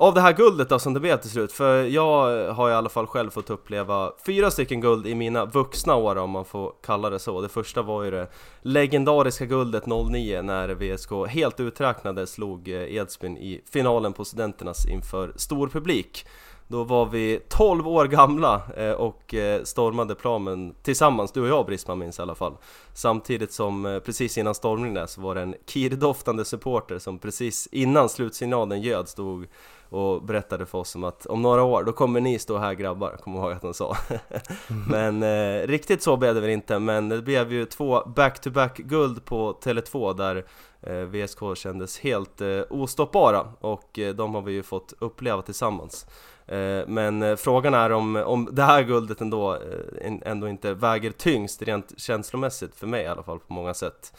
[0.00, 2.88] av det här guldet då som det blev till slut, för jag har i alla
[2.88, 7.10] fall själv fått uppleva fyra stycken guld i mina vuxna år om man får kalla
[7.10, 7.40] det så.
[7.40, 8.28] Det första var ju det
[8.62, 15.32] legendariska guldet 09 när VSK helt uträknade slog eh, Edsbyn i finalen på Studenternas inför
[15.36, 16.26] stor publik.
[16.68, 21.66] Då var vi 12 år gamla eh, och eh, stormade planen tillsammans, du och jag
[21.66, 22.56] Brisman minns i alla fall.
[22.94, 28.08] Samtidigt som precis innan stormningen där så var det en kirdoftande supporter som precis innan
[28.08, 29.46] slutsignalen göd stod
[29.90, 33.16] och berättade för oss om att om några år då kommer ni stå här grabbar,
[33.22, 33.96] kommer ihåg att han sa.
[34.88, 39.24] men eh, riktigt så blev det väl inte, men det blev ju två back-to-back guld
[39.24, 40.44] på Tele2 där
[40.80, 46.06] eh, VSK kändes helt eh, ostoppbara och eh, de har vi ju fått uppleva tillsammans.
[46.48, 51.10] Eh, Men eh, frågan är om, om det här guldet ändå, eh, ändå inte väger
[51.10, 54.12] tyngst rent känslomässigt för mig i alla fall på många sätt.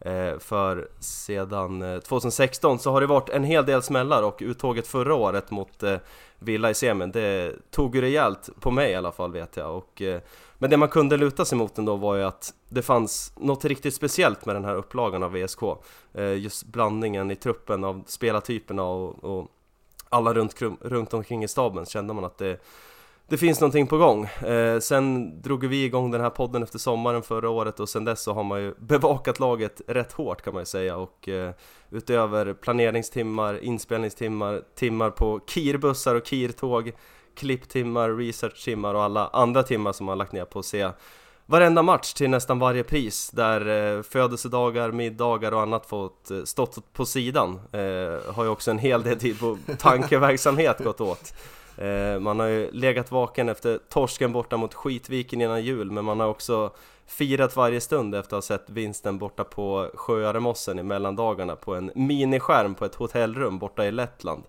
[0.00, 4.86] Eh, för sedan eh, 2016 så har det varit en hel del smällar och uttåget
[4.86, 5.96] förra året mot eh,
[6.38, 9.76] Villa i semin, det tog ju rejält på mig i alla fall vet jag.
[9.76, 10.02] Och,
[10.58, 13.94] men det man kunde luta sig mot ändå var ju att det fanns något riktigt
[13.94, 15.60] speciellt med den här upplagan av VSK.
[16.36, 19.48] Just blandningen i truppen av spelartyperna och, och
[20.08, 22.60] alla runt, runt omkring i staben kände man att det
[23.28, 24.24] det finns någonting på gång.
[24.24, 28.22] Eh, sen drog vi igång den här podden efter sommaren förra året och sen dess
[28.22, 31.50] så har man ju bevakat laget rätt hårt kan man ju säga och eh,
[31.90, 36.92] utöver planeringstimmar, inspelningstimmar, timmar på kirbussar och kirtåg,
[37.34, 40.90] klipptimmar, researchtimmar och alla andra timmar som man lagt ner på att se
[41.46, 46.92] varenda match till nästan varje pris där eh, födelsedagar, middagar och annat fått eh, stått
[46.92, 51.34] på sidan eh, har ju också en hel del tid på tankeverksamhet gått åt.
[51.78, 56.20] Eh, man har ju legat vaken efter torsken borta mot Skitviken innan jul men man
[56.20, 56.70] har också
[57.06, 61.90] firat varje stund efter att ha sett vinsten borta på Sjöaremossen i mellandagarna på en
[61.94, 64.42] miniskärm på ett hotellrum borta i Lettland.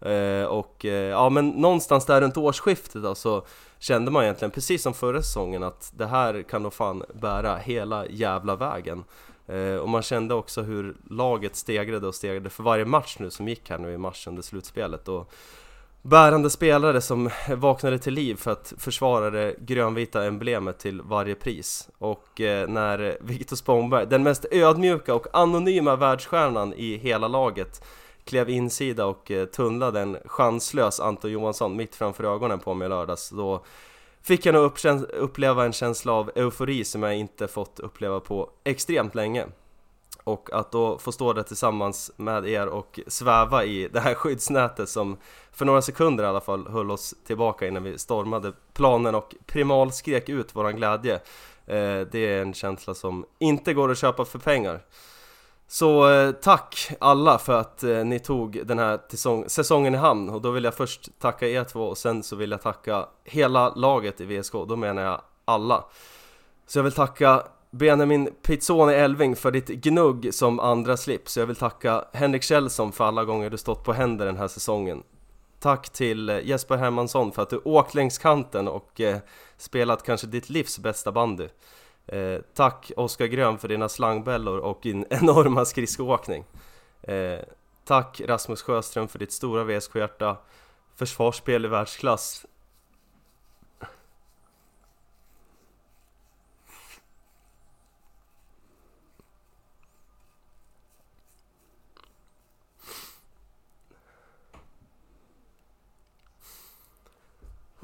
[0.00, 3.42] Eh, och eh, ja men någonstans där runt årsskiftet då, så
[3.78, 8.06] kände man egentligen precis som förra säsongen att det här kan nog fan bära hela
[8.06, 9.04] jävla vägen.
[9.82, 13.70] Och man kände också hur laget stegrade och stegrade för varje match nu som gick
[13.70, 15.08] här nu i mars under slutspelet.
[15.08, 15.32] Och
[16.04, 21.88] bärande spelare som vaknade till liv för att försvara det grönvita emblemet till varje pris.
[21.98, 27.84] Och eh, när Viktor Spångberg, den mest ödmjuka och anonyma världsstjärnan i hela laget,
[28.24, 32.88] klev insida och eh, tunnlade en chanslös Anton Johansson mitt framför ögonen på mig i
[32.88, 33.64] lördags, då
[34.22, 34.72] fick jag nog
[35.12, 39.46] uppleva en känsla av eufori som jag inte fått uppleva på extremt länge.
[40.24, 44.88] Och att då få stå där tillsammans med er och sväva i det här skyddsnätet
[44.88, 45.16] som
[45.52, 50.28] för några sekunder i alla fall höll oss tillbaka innan vi stormade planen och primalskrek
[50.28, 51.14] ut våran glädje.
[51.66, 54.80] Eh, det är en känsla som inte går att köpa för pengar.
[55.66, 59.00] Så eh, tack alla för att eh, ni tog den här
[59.48, 62.50] säsongen i hamn och då vill jag först tacka er två och sen så vill
[62.50, 65.84] jag tacka hela laget i VSK, då menar jag alla.
[66.66, 67.42] Så jag vill tacka
[67.74, 71.36] Benjamin Pizzoni Elving för ditt gnugg som andra slips.
[71.36, 75.02] Jag vill tacka Henrik Kjellson för alla gånger du stått på händer den här säsongen.
[75.58, 79.18] Tack till eh, Jesper Hermansson för att du åkt längs kanten och eh,
[79.56, 81.48] spelat kanske ditt livs bästa bandy.
[82.06, 86.44] Eh, tack Oskar Grön för dina slangbällor och din enorma skridskoåkning.
[87.02, 87.38] Eh,
[87.84, 90.36] tack Rasmus Sjöström för ditt stora VSK-hjärta,
[90.96, 92.46] försvarsspel i världsklass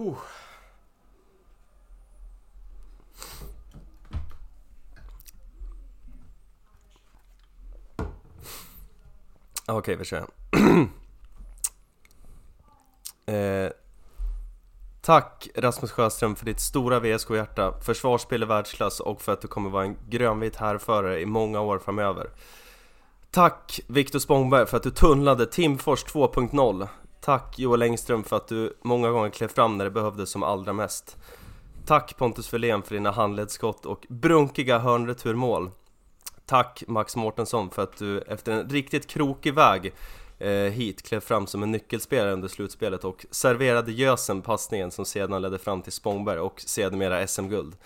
[0.00, 0.14] Okej,
[9.76, 10.26] okay, vi kör.
[13.26, 13.70] eh,
[15.00, 19.70] tack Rasmus Sjöström för ditt stora VSK-hjärta, försvarsspel i världsklass och för att du kommer
[19.70, 22.30] vara en grönvit härförare i många år framöver.
[23.30, 26.88] Tack Viktor Spångberg för att du tunnlade Timfors 2.0
[27.20, 30.72] Tack Joel Engström för att du många gånger klev fram när det behövdes som allra
[30.72, 31.16] mest.
[31.86, 35.70] Tack Pontus Verlén för dina handledsskott och brunkiga hörnreturmål.
[36.46, 39.92] Tack Max Mårtensson för att du efter en riktigt krokig väg
[40.38, 45.42] eh, hit klev fram som en nyckelspelare under slutspelet och serverade gösen passningen som sedan
[45.42, 47.76] ledde fram till Spångberg och sedermera SM-guld.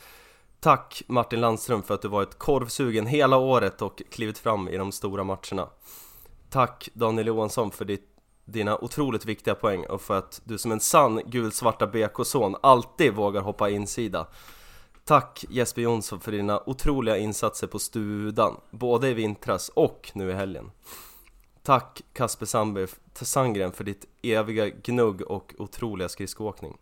[0.61, 4.92] Tack Martin Landström för att du varit korvsugen hela året och klivit fram i de
[4.92, 5.68] stora matcherna.
[6.51, 8.13] Tack Daniel Johansson för ditt
[8.44, 13.40] dina otroligt viktiga poäng och för att du som en sann gulsvarta BK-son alltid vågar
[13.40, 14.26] hoppa insida.
[15.04, 20.33] Tack Jesper Jonsson för dina otroliga insatser på Studan, både i vintras och nu i
[20.33, 20.70] helgen.
[21.62, 22.46] Tack Kasper
[23.24, 26.76] Sandgren för ditt eviga gnugg och otroliga skridskoåkning.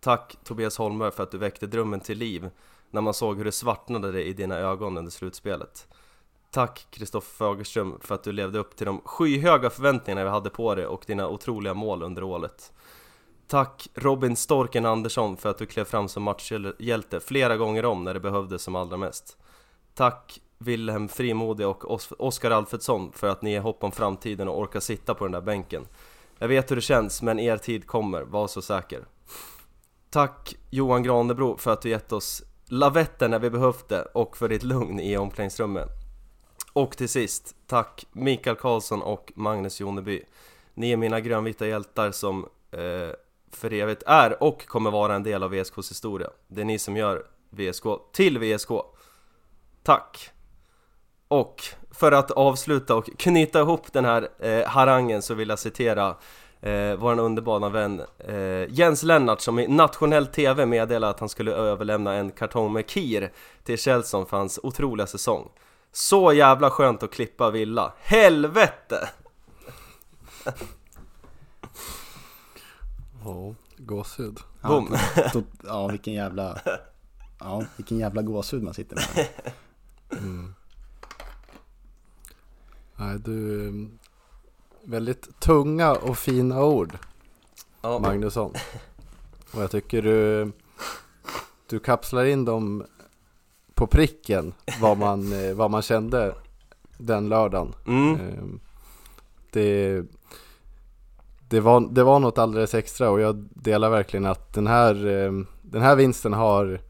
[0.00, 2.50] Tack Tobias Holmberg för att du väckte drömmen till liv
[2.90, 5.88] när man såg hur det svartnade i dina ögon under slutspelet.
[6.54, 10.74] Tack Kristoffer Fagerström för att du levde upp till de skyhöga förväntningarna vi hade på
[10.74, 12.72] dig och dina otroliga mål under året.
[13.46, 18.14] Tack Robin Storken Andersson för att du klev fram som matchhjälte flera gånger om när
[18.14, 19.36] det behövdes som allra mest.
[19.94, 24.80] Tack Wilhelm Frimodig och Oskar Alfredsson för att ni ger hopp om framtiden och orkar
[24.80, 25.86] sitta på den där bänken.
[26.38, 29.04] Jag vet hur det känns, men er tid kommer, var så säker.
[30.10, 34.48] Tack Johan Granebro för att du gett oss lavetten när vi behövt det och för
[34.48, 36.01] ditt lugn i omklädningsrummet.
[36.72, 40.22] Och till sist, tack Mikael Karlsson och Magnus Joneby.
[40.74, 43.14] Ni är mina grönvita hjältar som eh,
[43.50, 46.30] för evigt är och kommer vara en del av VSKs historia.
[46.48, 48.68] Det är ni som gör VSK till VSK.
[49.82, 50.30] Tack!
[51.28, 56.16] Och för att avsluta och knyta ihop den här eh, harangen så vill jag citera
[56.60, 61.52] eh, vår underbara vän eh, Jens Lennart som i nationell TV meddelade att han skulle
[61.52, 63.32] överlämna en kartong med Kir
[63.64, 65.48] till Kjellson för hans otroliga säsong.
[65.92, 67.92] Så jävla skönt att klippa Villa.
[68.02, 69.08] Helvete!
[73.24, 74.40] Ja, gåshud.
[74.62, 74.88] Boom.
[75.16, 76.60] Ja, to- ja, vilken jävla...
[77.38, 79.28] Ja, vilken jävla gåshud man sitter med.
[82.96, 83.66] Nej, du...
[83.68, 83.72] eh,
[84.84, 86.98] Väldigt tunga och fina ord,
[87.82, 88.54] Ja, Magnusson.
[89.52, 90.52] Och jag tycker du...
[91.66, 92.86] Du kapslar in dem
[93.82, 96.34] på pricken, vad man, eh, vad man kände
[96.98, 97.74] den lördagen.
[97.86, 98.60] mm, Ehm,
[99.50, 100.02] Det,
[101.48, 105.46] det, var, det var något alldeles extra och jag delar verkligen att den här, ehm,
[105.62, 106.80] den här vinsten har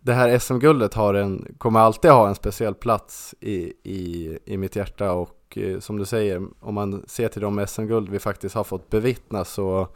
[0.00, 4.76] det här SM-guldet har en, kommer alltid ha en speciell plats i, i, i mitt
[4.76, 8.64] hjärta och eh, som du säger, om man ser till de SM-guld vi faktiskt har
[8.64, 9.88] fått bevittna så,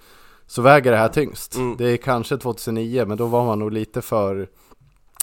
[0.47, 1.55] så väger det här tyngst.
[1.55, 1.77] Mm.
[1.77, 4.49] Det är kanske 2009 men då var man nog lite för,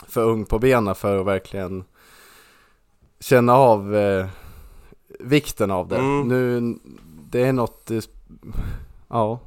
[0.08, 1.84] för ung på benen för att verkligen
[3.20, 4.28] känna av eh,
[5.20, 5.98] vikten av det.
[5.98, 6.28] Mm.
[6.28, 6.76] Nu,
[7.30, 8.00] det är något, eh,
[9.08, 9.40] ja,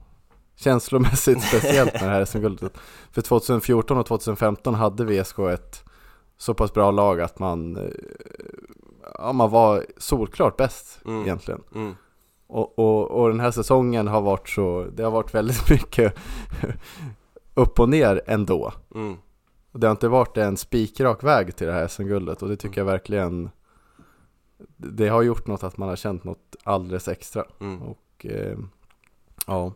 [0.56, 2.78] känslomässigt speciellt med det här SM-guldet.
[3.12, 5.84] För 2014 och 2015 hade VSK ett
[6.38, 7.82] så pass bra lag att man, eh,
[9.18, 11.22] ja, man var solklart bäst Mm.
[11.22, 11.62] egentligen.
[11.74, 11.94] mm,
[12.46, 16.14] Och, och, och den här säsongen har varit så, det har varit väldigt mycket
[17.54, 18.72] upp och ner ändå.
[18.94, 19.16] mm,
[19.78, 22.80] Och det har inte varit en spikrak väg till det här SM-guldet och det tycker
[22.80, 23.50] jag verkligen
[24.76, 27.44] Det har gjort något att man har känt något alldeles extra.
[27.60, 27.82] Mm.
[27.82, 28.58] och eh,
[29.46, 29.72] ja.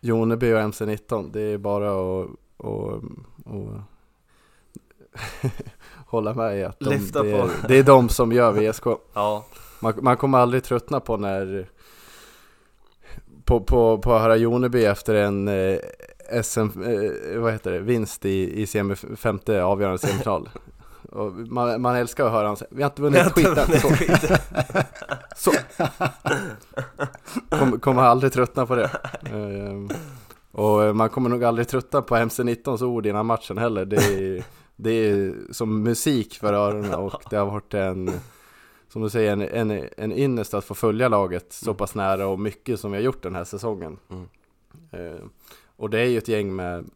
[0.00, 2.92] Joneby och MC19 det är bara att och,
[3.44, 3.80] och
[6.06, 7.26] hålla med i att de, det, på.
[7.26, 9.46] är, det är de som gör VSK Ja,
[9.80, 11.68] man, man kommer aldrig tröttna på när
[13.44, 15.78] på, på, på att höra Joneby efter en eh,
[16.42, 20.48] SM, eh, vad heter det, vinst i, i semi, femte avgörande semifinal.
[21.48, 23.66] Man, man älskar att höra säga, vi har inte vunnit skiten.
[23.66, 23.90] Så,
[25.50, 25.52] så.
[27.48, 28.90] Kommer kommer aldrig tröttna på det.
[29.32, 29.88] Ehm,
[30.52, 33.84] och man kommer nog aldrig tröttna på MC19s ord innan matchen heller.
[33.84, 34.44] Det är,
[34.76, 38.10] det är som musik för öronen och det har varit en
[38.88, 42.40] som du säger, en, en, en ynnest att få följa laget så pass nära och
[42.40, 43.98] mycket som vi har gjort den här säsongen.
[44.10, 44.28] Mm.
[45.82, 46.90] Och det är ju ett gäng med,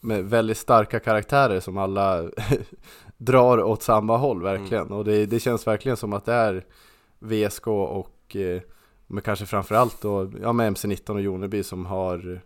[0.00, 2.30] med väldigt starka karaktärer som alla
[3.16, 4.92] drar åt samma håll verkligen.
[4.92, 6.64] Och det, det känns verkligen som att det är
[7.18, 8.62] VSK och eh,
[9.06, 12.40] men kanske framförallt då, ja med MC19 och Joneby som har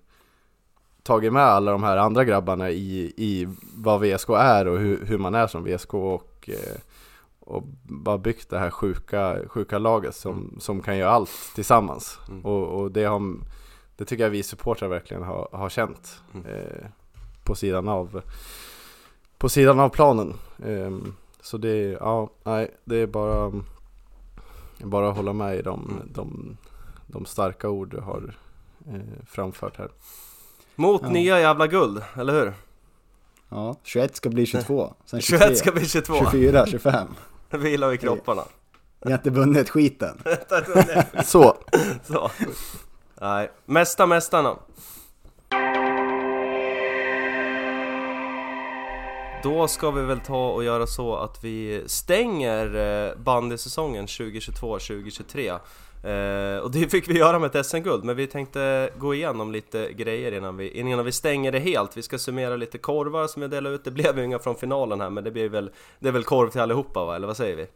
[1.02, 5.18] tagit med alla de här andra grabbarna i, i vad VSK är och hur, hur
[5.18, 6.80] man är som VSK och eh,
[7.40, 12.18] och bara byggt det här sjuka, sjuka laget som, som kan göra allt tillsammans.
[12.28, 12.44] Mm.
[12.44, 13.22] Och, och det, har,
[13.98, 16.46] det tycker jag vi supportrar verkligen har, har känt Mm.
[16.46, 16.86] eh,
[17.44, 18.22] på, sidan av,
[19.38, 20.34] på sidan av planen.
[20.64, 20.96] Eh,
[21.40, 23.52] så det, är- ja, nej, det är bara,
[24.78, 26.08] bara att hålla med i de, Mm.
[26.14, 26.56] de,
[27.06, 28.34] de starka ord du har
[28.88, 29.88] eh, framfört här.
[30.74, 31.08] mot Ja.
[31.10, 32.52] nya jävla guld, eller hur?
[33.48, 37.08] Ja, 21 ska bli 22, sen 23, 21 ska bli 22, 24, 25.
[37.50, 38.42] vila i kropparna
[39.00, 40.18] Vi har inte vunnit skiten.
[41.24, 41.56] Så,
[42.04, 42.30] Så.
[43.20, 44.56] Nej, mesta mästarna
[49.42, 55.58] Då ska vi väl ta och göra så att vi stänger eh, bandysäsongen 2022-2023
[56.04, 59.92] eh, Och det fick vi göra med ett SM-guld, men vi tänkte gå igenom lite
[59.92, 61.96] grejer innan vi, innan vi stänger det helt.
[61.96, 65.00] Vi ska summera lite korvar som vi delade ut, det blev ju inga från finalen
[65.00, 67.56] här men det blir väl Det är väl korv till allihopa va, eller vad säger
[67.56, 67.66] vi?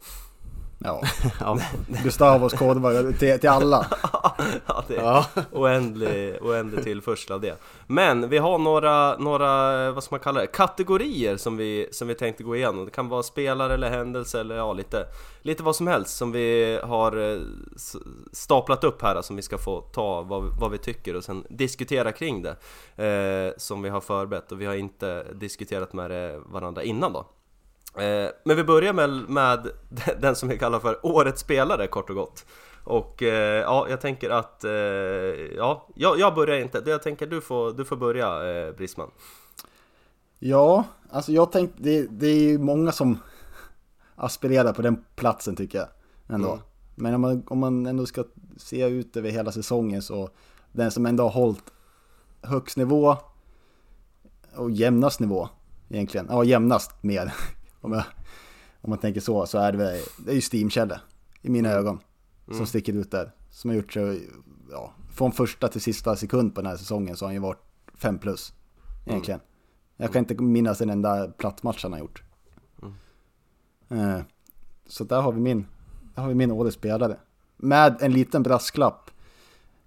[0.83, 1.01] Ja,
[1.39, 1.59] ja,
[2.03, 3.87] Gustavos kodvar till, till alla.
[4.65, 5.25] ja, det är ja.
[5.51, 7.57] oändlig, oändlig tillförsel av det.
[7.87, 12.15] Men vi har några, några, vad ska man kalla det, kategorier som vi, som vi
[12.15, 12.85] tänkte gå igenom.
[12.85, 15.05] Det kan vara spelare eller händelse eller ja, lite,
[15.41, 17.39] lite vad som helst som vi har eh,
[18.31, 22.11] staplat upp här som vi ska få ta vad, vad vi tycker och sen diskutera
[22.11, 22.55] kring det.
[23.03, 27.25] Eh, som vi har förberett och vi har inte diskuterat med varandra innan då.
[27.97, 29.67] Eh, Men vi börjar med, med
[30.19, 32.45] den som vi kallar för Årets spelare kort och gott
[32.83, 34.71] Och eh, ja, jag tänker att, eh,
[35.55, 39.11] ja, jag, jag börjar inte, jag tänker du får, du får börja eh, Brisman
[40.39, 43.17] Ja, alltså jag tänkte, det, det är ju många som
[44.15, 45.87] aspirerar på den platsen tycker jag.
[46.27, 46.51] Ändå.
[46.51, 46.63] Mm.
[46.95, 48.23] Men om man, om man ändå ska
[48.57, 50.29] se ut över hela säsongen så
[50.71, 51.63] den som ändå har hållit
[52.41, 53.17] högst nivå
[54.55, 55.49] och jämnast nivå
[55.89, 56.27] egentligen.
[56.29, 57.33] Ja, jämnast mer.
[57.83, 58.03] Om jag,
[58.81, 60.99] om man tänker så, så är det, det är ju Steam-Kjelle
[61.41, 61.99] i mina ögon.
[62.51, 63.31] Som sticker ut där.
[63.49, 64.17] Som har gjort så,
[64.71, 67.63] ja, från första till sista sekund på den här säsongen så har han ju varit
[67.95, 68.53] 5 plus.
[69.05, 69.39] Egentligen.
[69.97, 72.23] Jag kan inte minnas en enda plattmatch han har gjort.
[73.89, 74.19] Eh,
[74.87, 75.65] så där har vi min,
[76.15, 77.17] där har vi min årets spelare.
[77.57, 79.09] Med en liten brasklapp.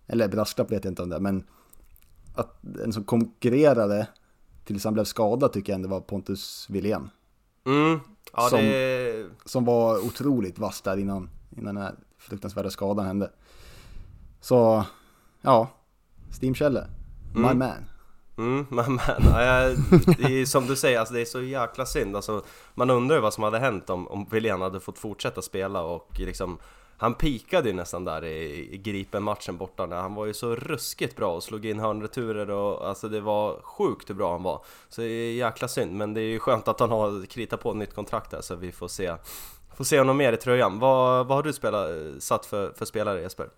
[0.06, 1.44] Eller brasklapp vet jag inte om det men
[2.34, 4.06] att en som konkurrerade
[4.64, 7.10] tills han blev skadad tycker jag ändå var Pontus Wilén.
[7.66, 8.00] Mm.
[8.32, 9.26] Ja, Som- det...
[9.44, 13.30] Som var otroligt vass där innan, innan den här fruktansvärda skadan hände.
[14.40, 14.84] Så,
[15.42, 15.68] ja.
[16.40, 16.86] Steam-Kjelle.
[17.34, 17.58] My Mm.
[17.58, 17.70] man.
[18.38, 19.76] Mm, men, men ja, jag-
[20.18, 22.16] det är som du säger, alltså, det är så jäkla synd.
[22.16, 22.44] Alltså,
[22.74, 26.08] man undrar ju vad som hade hänt om, om William hade fått fortsätta spela och
[26.18, 26.58] liksom
[26.96, 31.34] han pikade ju nästan där i, Gripen-matchen borta när han var ju så ruskigt bra
[31.34, 34.64] och slog in hörnreturer och alltså det var sjukt hur bra han var.
[34.88, 37.70] Så det är jäkla synd, men det är ju skönt att han har kritat på
[37.70, 39.16] ett nytt kontrakt där så vi får se
[39.76, 40.78] Får se honom mer i tröjan.
[40.78, 43.48] Vad, vad har du spelat, satt för, för spelare Jesper?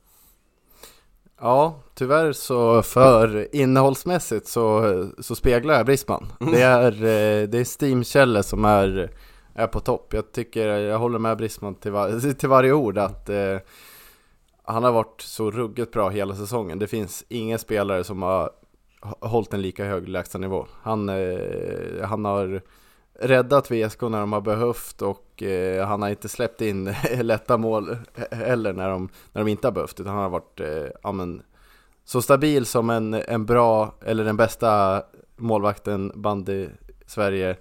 [1.40, 6.32] Ja, tyvärr så för innehållsmässigt så, så speglar jag Brisman.
[6.52, 9.10] Det är, eh, det är Steam-Kjelle som är,
[9.58, 10.14] är på topp.
[10.14, 13.58] Jag tycker, jag håller med Brisman till, var, till varje ord att eh,
[14.62, 16.78] han har varit så ruggigt bra hela säsongen.
[16.78, 18.50] Det finns ingen spelare som har
[19.20, 20.66] hållit en lika hög lägstanivå.
[20.82, 22.62] Han, eh, han har
[23.20, 27.96] räddat VSK när de har behövt och eh, han har inte släppt in lätta mål
[28.30, 31.42] heller när de, när de inte har behövt utan han har varit eh, amen,
[32.04, 35.02] så stabil som en, en bra eller den bästa
[35.36, 36.68] målvakten bandy
[37.06, 37.56] Sverige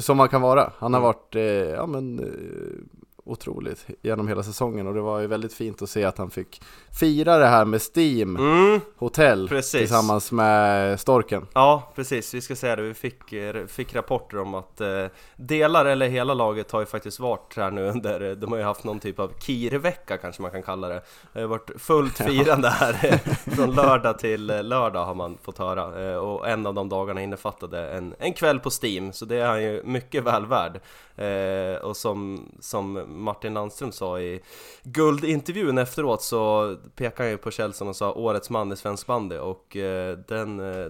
[0.00, 0.72] som man kan vara.
[0.78, 1.04] Han har Mm.
[1.06, 1.42] varit eh,
[1.74, 2.78] ja, men, eh,
[3.24, 6.62] otroligt genom hela säsongen och det var ju väldigt fint att se att han fick
[7.00, 9.80] fira det här med Steam Mm, Hotel Precis.
[9.80, 11.46] tillsammans med Storken.
[11.54, 12.34] Ja, precis.
[12.34, 12.82] Vi ska säga det.
[12.82, 15.06] Vi fick, eh, fick rapporter om att eh,
[15.36, 18.64] delar eller hela laget har ju faktiskt varit här nu under, eh, de har ju
[18.64, 21.02] haft någon typ av kirvecka kanske man kan kalla det.
[21.32, 23.18] Det har varit fullt firande här eh,
[23.56, 26.20] från lördag till lördag har man fått höra.
[26.20, 29.62] Och en av de dagarna innefattade en, en kväll på Steam, så det är han
[29.62, 30.80] ju mycket väl värd.
[31.16, 34.40] Eh, och som, som Martin Landström sa i
[34.82, 39.36] guldintervjun efteråt så pekade han ju på Kjellson och sa årets man i svensk bandy
[39.36, 40.86] och eh, den, eh,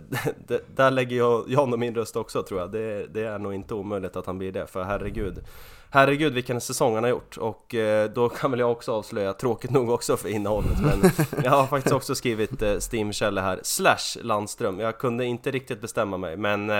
[0.76, 2.72] där lägger jag, jag nog min röst också tror jag.
[2.72, 5.44] Det, det är nog inte omöjligt att han blir det för herregud
[5.90, 9.70] Herregud vilken säsong han har gjort och eh, då kan väl jag också avslöja, tråkigt
[9.70, 11.10] nog också för innehållet men
[11.44, 12.62] jag har faktiskt också skrivit
[12.92, 14.80] Steam-källa här, slash Landström.
[14.80, 16.70] Jag kunde inte riktigt bestämma mig men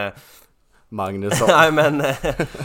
[0.92, 1.48] Magnusson.
[1.50, 2.16] Nej men, eh,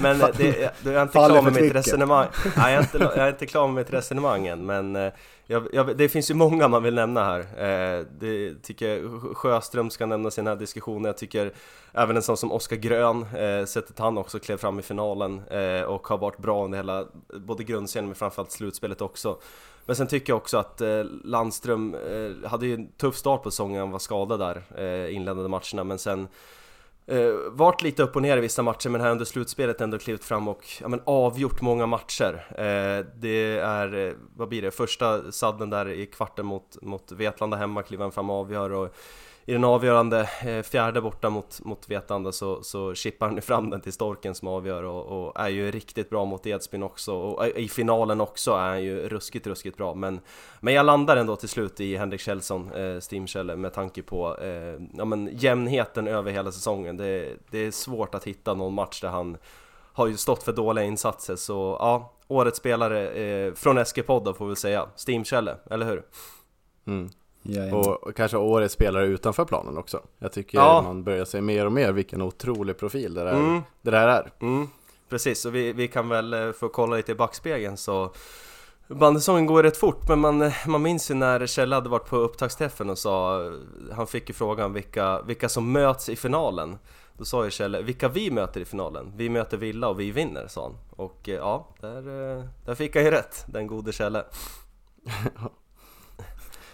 [0.01, 2.97] men eh, det, då är jag inte klar med mitt resonemang Nej jag är inte,
[2.97, 5.13] jag är inte klar med mitt resonemang än men eh,
[5.49, 7.39] jag, jag, det finns ju många man vill nämna här.
[7.39, 11.53] Eh, Det tycker jag Sjöström ska den här diskussionen Jag tycker
[11.93, 15.81] även en sån som Oskar Grön eh, Sättet han också klev fram i finalen eh,
[15.81, 19.37] Och har varit bra under hela Både grundserien men framförallt slutspelet också.
[19.85, 21.95] Men sen tycker jag också att eh, Landström
[22.45, 25.99] hade ju en tuff start på säsongen, han var skadad där eh, inledande matcherna men
[25.99, 26.27] sen
[27.09, 30.23] Eh, varit lite upp och ner i vissa matcher men här under slutspelet ändå klivit
[30.23, 32.47] fram och ja, men avgjort många matcher.
[32.49, 37.57] Eh, det är, eh, vad blir det, första sadden där i kvarten mot, mot Vetlanda
[37.57, 38.95] hemma kliver han fram och avgör och
[39.49, 43.69] i den avgörande eh, fjärde borta mot, mot Vetlanda så, så chippar han ju fram
[43.69, 47.47] den till Storken som avgör och, och är ju riktigt bra mot Edsbyn också och
[47.47, 50.19] i finalen också är han ju ruskigt, ruskigt bra men
[50.59, 54.81] men jag landar ändå till slut i Henrik Kjellson, eh, Steamkälle, med tanke på eh,
[54.93, 56.97] ja, men jämnheten över hela säsongen.
[56.97, 59.37] Det, det är svårt att hitta någon match där han
[59.93, 64.55] har ju stått för dåliga insatser, så ja, årets spelare eh, från SG-podden får vi
[64.55, 66.03] säga, Steamkälle, eller hur?
[66.87, 67.09] Mm.
[67.47, 67.73] Jajamän.
[67.79, 70.01] Och, kanske årets spelare utanför planen också.
[70.19, 70.81] Jag tycker Ja.
[70.81, 73.61] man börjar se mer och mer vilken otrolig profil det där, Mm.
[73.81, 74.31] det där är.
[74.39, 74.67] Mm,
[75.09, 78.11] precis, och vi, vi kan väl eh, få kolla lite i backspegeln så
[78.89, 82.89] Bandysäsongen går rätt fort men man, man minns ju när Kjell hade varit på upptaktsträffen
[82.89, 83.41] och sa
[83.95, 86.77] Han fick ju frågan vilka, vilka som möts i finalen
[87.17, 89.13] Då sa ju Kjell, vilka vi möter i finalen?
[89.15, 91.97] Vi möter Villa och vi vinner, sa han Och eh, ja, där,
[92.37, 94.23] eh, där fick han ju rätt, den gode Kjelle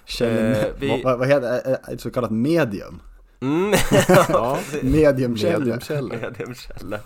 [0.05, 1.79] Kjell, Eh, vi- vad, vad heter det?
[1.93, 3.01] Ett så kallat medium.
[3.41, 3.71] mm.
[4.29, 5.59] Ja, Medium-Kjell.
[5.59, 6.17] mediumkällor.
[6.21, 6.99] Mediumkälla.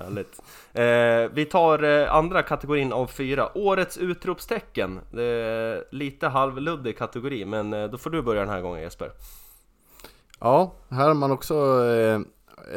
[0.00, 0.40] Härligt.
[0.72, 3.48] Eh, vi tar eh, andra kategorin av fyra.
[3.58, 5.00] Årets utropstecken.
[5.12, 9.10] Det är lite halvluddig kategori, men eh, då får du börja den här gången Jesper.
[10.40, 12.20] Ja, här har man också eh,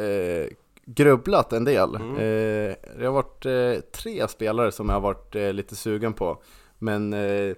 [0.04, 0.46] eh,
[0.86, 1.94] grubblat en del.
[1.94, 2.10] Mm.
[2.16, 6.42] Eh, det har varit eh, tre spelare som jag har varit eh, lite sugen på.
[6.78, 7.54] Men eh,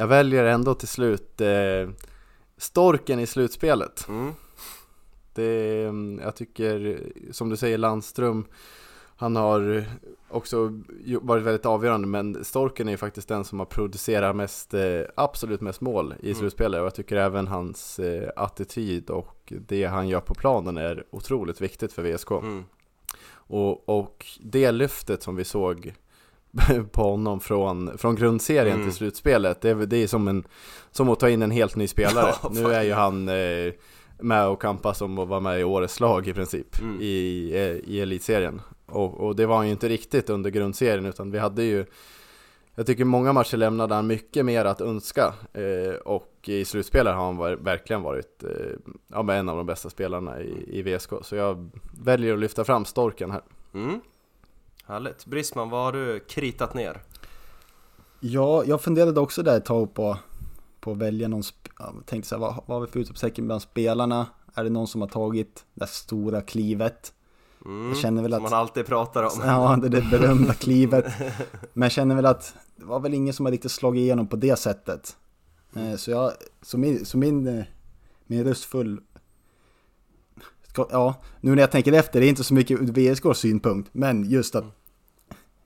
[0.00, 1.90] jag väljer ändå till slut eh,
[2.56, 4.08] Storken i slutspelet.
[4.08, 4.32] Mm.
[5.34, 5.82] Det,
[6.22, 8.44] jag tycker, som du säger, Landström
[9.16, 9.84] Han har
[10.28, 10.82] också
[11.20, 15.60] varit väldigt avgörande, men Storken är ju faktiskt den som har producerat mest, eh, absolut
[15.60, 20.20] mest mål i slutspelet och jag tycker även hans eh, attityd och det han gör
[20.20, 22.30] på planen är otroligt viktigt för VSK.
[22.30, 22.64] Mm.
[23.32, 25.94] Och, och det lyftet som vi såg
[26.92, 28.86] på honom från, från grundserien Mm.
[28.86, 30.44] till slutspelet, det är, det är som, en,
[30.90, 32.34] som att ta in en helt ny spelare.
[32.42, 33.72] Ja, nu är ju han eh,
[34.18, 36.98] med och kampas om att vara med i årets lag i princip Mm.
[37.00, 38.60] i, eh, i elitserien.
[38.86, 41.84] Och, och det var han ju inte riktigt under grundserien utan vi hade ju
[42.74, 47.24] jag tycker många matcher lämnade han mycket mer att önska eh, och i slutspelet har
[47.24, 51.10] han var, verkligen varit eh, ja, en av de bästa spelarna i, i VSK.
[51.22, 51.70] Så jag
[52.04, 53.42] väljer att lyfta fram Storken här.
[53.74, 54.00] Mm.
[54.90, 55.26] Härligt.
[55.26, 57.02] Brisman, vad har du kritat ner?
[58.20, 60.16] Ja, jag funderade också där ett tag på,
[60.80, 63.46] på att välja någon, sp- ja, tänkte så här, vad, vad har vi för utropstecken
[63.46, 64.26] bland spelarna?
[64.54, 67.12] Är det någon som har tagit det stora klivet?
[67.64, 67.88] Mm.
[67.88, 69.30] Jag känner väl Som att- man alltid pratar om.
[69.44, 71.04] Ja, det där berömda klivet.
[71.72, 74.36] Men jag känner väl att det var väl ingen som har riktigt slagit igenom på
[74.36, 75.16] det sättet.
[75.76, 76.32] Eh, Så, jag,
[76.62, 77.64] så, min, så min, eh,
[78.26, 79.00] min röstfull...
[80.68, 83.88] Ska, ja, nu när jag tänker efter, det är inte så mycket ur VSKs synpunkt,
[83.92, 84.64] men just att...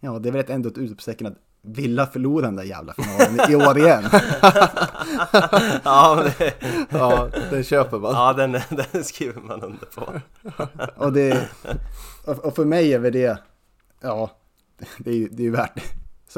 [0.04, 3.56] Ja, det är väl ändå ett utropstecken att Villa förlorar den där jävla finalen i
[3.56, 4.04] år igen.
[5.84, 6.54] ja, det,
[6.90, 8.12] Ja, det köper man.
[8.12, 8.52] ja den,
[8.92, 10.12] den skriver man under på.
[10.96, 11.48] Och, det,
[12.42, 13.38] och för mig är väl det,
[14.00, 14.30] ja,
[14.98, 15.82] det är ju det är värt,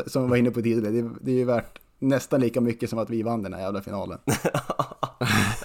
[0.07, 2.91] som jag var inne på tidigare, det är, det är ju värt nästan lika mycket
[2.91, 4.19] som att vi vann den här jävla finalen.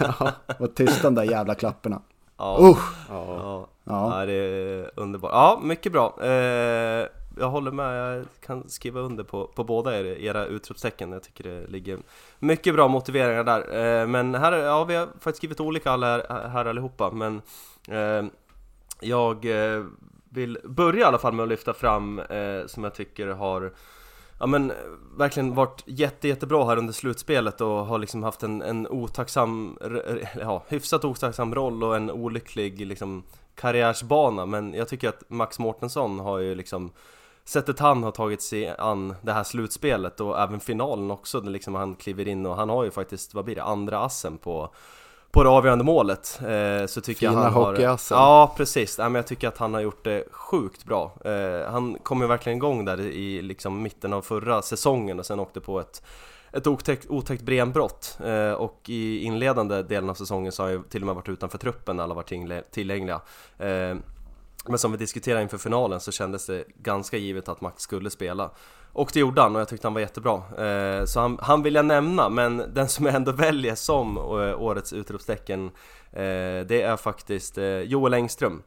[0.60, 2.02] Och tysta de där jävla klapperna.
[2.38, 2.58] Ja!
[2.60, 2.78] Ja.
[3.10, 3.68] ja.
[3.84, 4.20] Ja.
[4.20, 5.32] ja, det är underbart.
[5.34, 6.24] Ja, mycket bra.
[6.26, 7.08] Eh,
[7.38, 11.12] jag håller med, jag kan skriva under på, på båda er, era utropstecken.
[11.12, 12.00] Jag tycker det ligger
[12.40, 14.02] mycket bra motiveringar där.
[14.02, 17.42] Eh, men här, ja, vi har faktiskt skrivit olika alla här, här allihopa, men
[17.88, 18.32] eh,
[19.00, 19.84] jag eh,
[20.30, 23.72] vill börja i alla fall med att lyfta fram eh, som jag tycker har
[24.40, 24.72] Ja men
[25.18, 29.78] verkligen varit jätte, jättebra här under slutspelet och har liksom haft en, en otacksam,
[30.40, 33.24] ja hyfsat otacksam roll och en olycklig liksom
[33.56, 36.92] karriärsbana Men jag tycker att Max Mårtensson har ju liksom
[37.52, 41.76] Sättet han har tagit sig an det här slutspelet och även finalen också, där liksom
[41.76, 44.74] han kliver in och han har ju faktiskt, vad blir det, andra assen på
[45.32, 47.74] på det avgörande målet eh, så tycker Fina jag han har...
[48.16, 48.98] Ja, precis.
[48.98, 51.12] Nej, men jag tycker att han har gjort det sjukt bra.
[51.26, 55.40] Eh, han kom ju verkligen igång där i liksom mitten av förra säsongen och sen
[55.40, 56.04] åkte på ett
[56.54, 61.02] ett otäckt, otäckt benbrott eh, och i inledande delen av säsongen så har ju till
[61.02, 63.22] och med varit utanför truppen när alla var tingle- tillgängliga.
[63.58, 63.96] Eh,
[64.68, 68.52] men som vi diskuterade inför finalen så kändes det ganska givet att Max skulle spela.
[68.94, 70.66] Och det gjorde han och jag tyckte han var jättebra.
[70.66, 74.62] Eh, så han, han vill jag nämna, men den som jag ändå väljer som eh,
[74.62, 75.66] årets utropstecken
[76.12, 78.64] eh, Det är faktiskt eh, Joel Engström.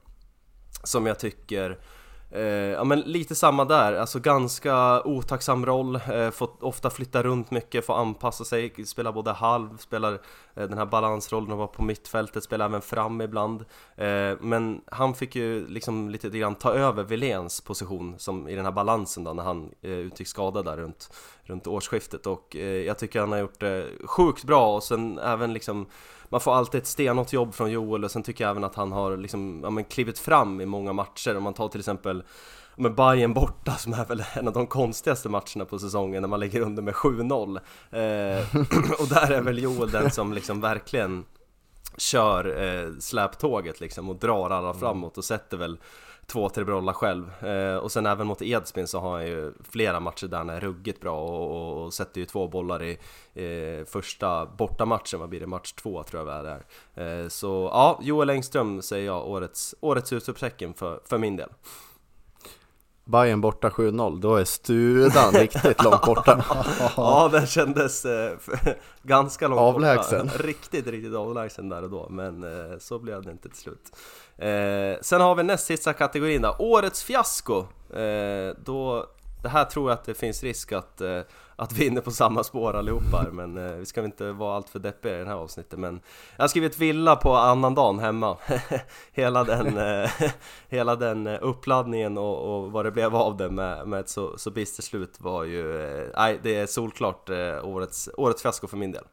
[0.84, 1.78] Som jag tycker
[2.31, 7.51] Eh, ja men lite samma där, alltså ganska otacksam roll, eh, fått ofta flytta runt
[7.51, 10.12] mycket, få anpassa sig, spela både halv, spelar
[10.55, 13.64] eh, den här balansrollen och vara på mittfältet, spelar även fram ibland.
[13.97, 18.64] Eh, men han fick ju liksom lite grann ta över Wiléns position som i den
[18.64, 21.11] här balansen då när han eh, utgick skada där runt,
[21.43, 22.27] runt årsskiftet.
[22.27, 25.87] Och eh, jag tycker han har gjort det sjukt bra och sen även liksom
[26.29, 28.93] man får alltid ett stenhårt jobb från Joel och sen tycker jag även att han
[28.93, 31.37] har liksom, ja, men klivit fram i många matcher.
[31.37, 32.22] Om man tar till exempel
[32.77, 36.41] med Bayern borta som är väl en av de konstigaste matcherna på säsongen när man
[36.41, 37.61] ligger under med 7-0.
[37.91, 38.57] Eh,
[39.01, 41.25] och där är väl Joel den som liksom verkligen
[41.97, 45.79] kör eh, släptåget liksom och drar alla framåt och sätter väl
[46.27, 47.45] två, tre bollar själv.
[47.45, 50.61] Eh, och sen även mot Edsbyn så har han ju flera matcher där han är
[50.61, 52.99] ruggigt bra och, och, och sätter ju två bollar i
[53.35, 55.47] eh, första bortamatchen, vad blir det?
[55.47, 56.62] Match två tror jag det är
[56.95, 57.22] där.
[57.22, 61.49] Eh, så ja, Joel Engström säger jag årets, årets utropstecken för, för min del.
[63.07, 66.45] Bayern borta 7-0, då är studan riktigt långt borta.
[66.97, 68.39] Ja, den kändes eh,
[69.03, 70.27] ganska långt Avlägsen.
[70.27, 70.39] borta.
[70.39, 73.97] Riktigt, riktigt avlägsen där och då, men eh, så blev det inte till slut.
[74.39, 77.59] Eh, sen har vi näst sista kategorin då, Årets fiasko.
[77.95, 79.07] Eh, då,
[79.43, 81.20] det här tror jag att det finns risk att, eh,
[81.57, 84.57] att vi är inne på samma spår allihopa men eh, vi ska väl inte vara
[84.57, 85.78] allt för deppiga i det här avsnittet.
[85.78, 86.01] Men
[86.37, 88.37] jag har skrivit villa på annandagen hemma.
[89.12, 90.11] hela, den, eh,
[90.68, 94.39] hela den eh, uppladdningen och, och vad det blev av det med, med ett så,
[94.39, 95.85] så bistert slut var ju...
[95.85, 99.05] eh, Nej, det är solklart eh, årets, årets fiasko för min del.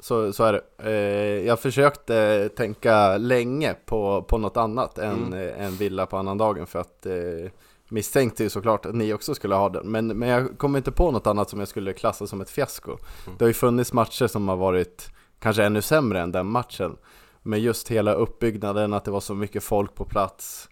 [0.00, 0.62] Så, så är det.
[0.78, 6.66] Eh, jag försökte tänka länge på, på något annat än, eh, än Villa på annandagen
[6.66, 7.50] för att eh,
[7.88, 9.90] misstänkte ju såklart att ni också skulle ha den.
[9.90, 12.96] Men, men jag kom inte på något annat som jag skulle klassa som ett fiasko.
[13.38, 16.96] Det har ju funnits matcher som har varit kanske ännu sämre än den matchen.
[17.42, 20.68] Men just hela uppbyggnaden, att det var så mycket folk på plats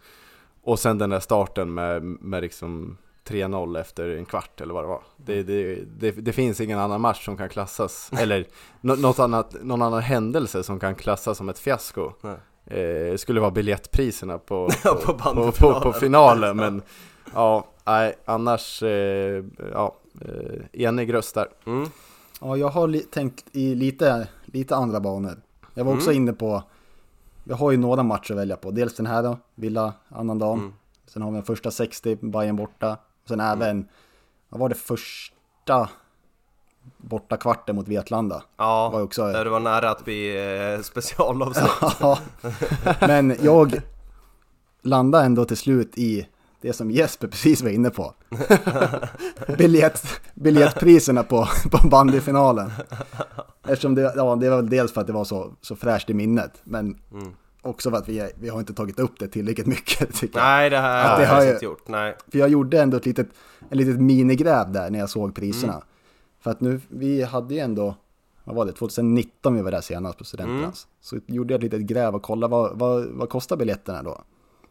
[0.62, 2.98] Och sen den där starten med, med liksom
[3.28, 5.02] 3-0 efter en kvart eller vad det var.
[5.16, 8.46] Det, det, det, det finns ingen annan match som kan klassas, eller
[8.80, 12.12] nå- något annat, någon annan händelse som kan klassas som ett fiasko.
[12.66, 16.82] Eh, skulle vara biljettpriserna på, på, på på, på, på finalen, men
[17.34, 21.46] ja, nej, annars, eh, ja, eh, enig röst där.
[21.66, 21.88] Mm.
[22.40, 25.36] Ja, jag har li- tänkt i lite, lite andra banor.
[25.74, 26.22] Jag var också Mm.
[26.22, 26.62] inne på,
[27.44, 28.70] jag har ju några matcher att välja på.
[28.70, 30.58] Dels den här då, Villa, annandagen.
[30.58, 30.72] Mm.
[31.06, 32.96] Sen har vi den första 60, Bayern borta.
[33.26, 33.88] Och sen även,
[34.48, 35.88] vad var det första
[36.96, 38.42] borta kvarten mot Vetlanda?
[38.56, 40.36] Ja, Var också- där det var nära att bli
[40.74, 41.70] eh, specialavsnitt.
[42.00, 42.18] Ja,
[43.00, 43.80] men jag
[44.82, 46.28] landade ändå till slut i
[46.60, 48.14] det som Jesper precis var inne på.
[49.58, 52.72] Biljett, biljettpriserna på, på bandyfinalen.
[53.68, 56.14] Eftersom det, ja, det var väl dels för att det var så, så fräscht i
[56.14, 57.34] minnet, men Mm.
[57.66, 60.44] Också för att vi, vi har inte tagit upp det tillräckligt mycket tycker jag.
[60.46, 61.88] Nej, det här Att det jag har ju- inte gjort.
[61.88, 62.16] Nej.
[62.32, 63.28] För jag gjorde ändå ett litet,
[63.68, 65.72] en litet minigräv där när jag såg priserna.
[65.72, 65.84] Mm.
[66.40, 67.94] För att nu, vi hade ju ändå,
[68.44, 70.86] vad var det, 2019 vi var där senast på studentplats.
[71.00, 74.22] Så gjorde jag ett litet gräv och kollade vad, vad, vad kostar biljetterna då?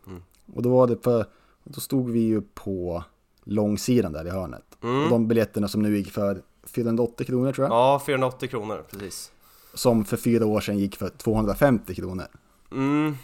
[0.08, 0.22] Mm.
[0.56, 1.26] Och då var det på,
[1.64, 3.04] då stod vi ju på
[3.44, 4.78] långsidan där i hörnet.
[4.84, 5.04] Mm.
[5.04, 7.74] Och de biljetterna som nu gick för 480 kronor tror jag.
[7.74, 9.32] Ja, 480 kronor, precis.
[9.74, 12.26] Som för fyra år sedan gick för 250 kronor.
[12.72, 13.16] Mm.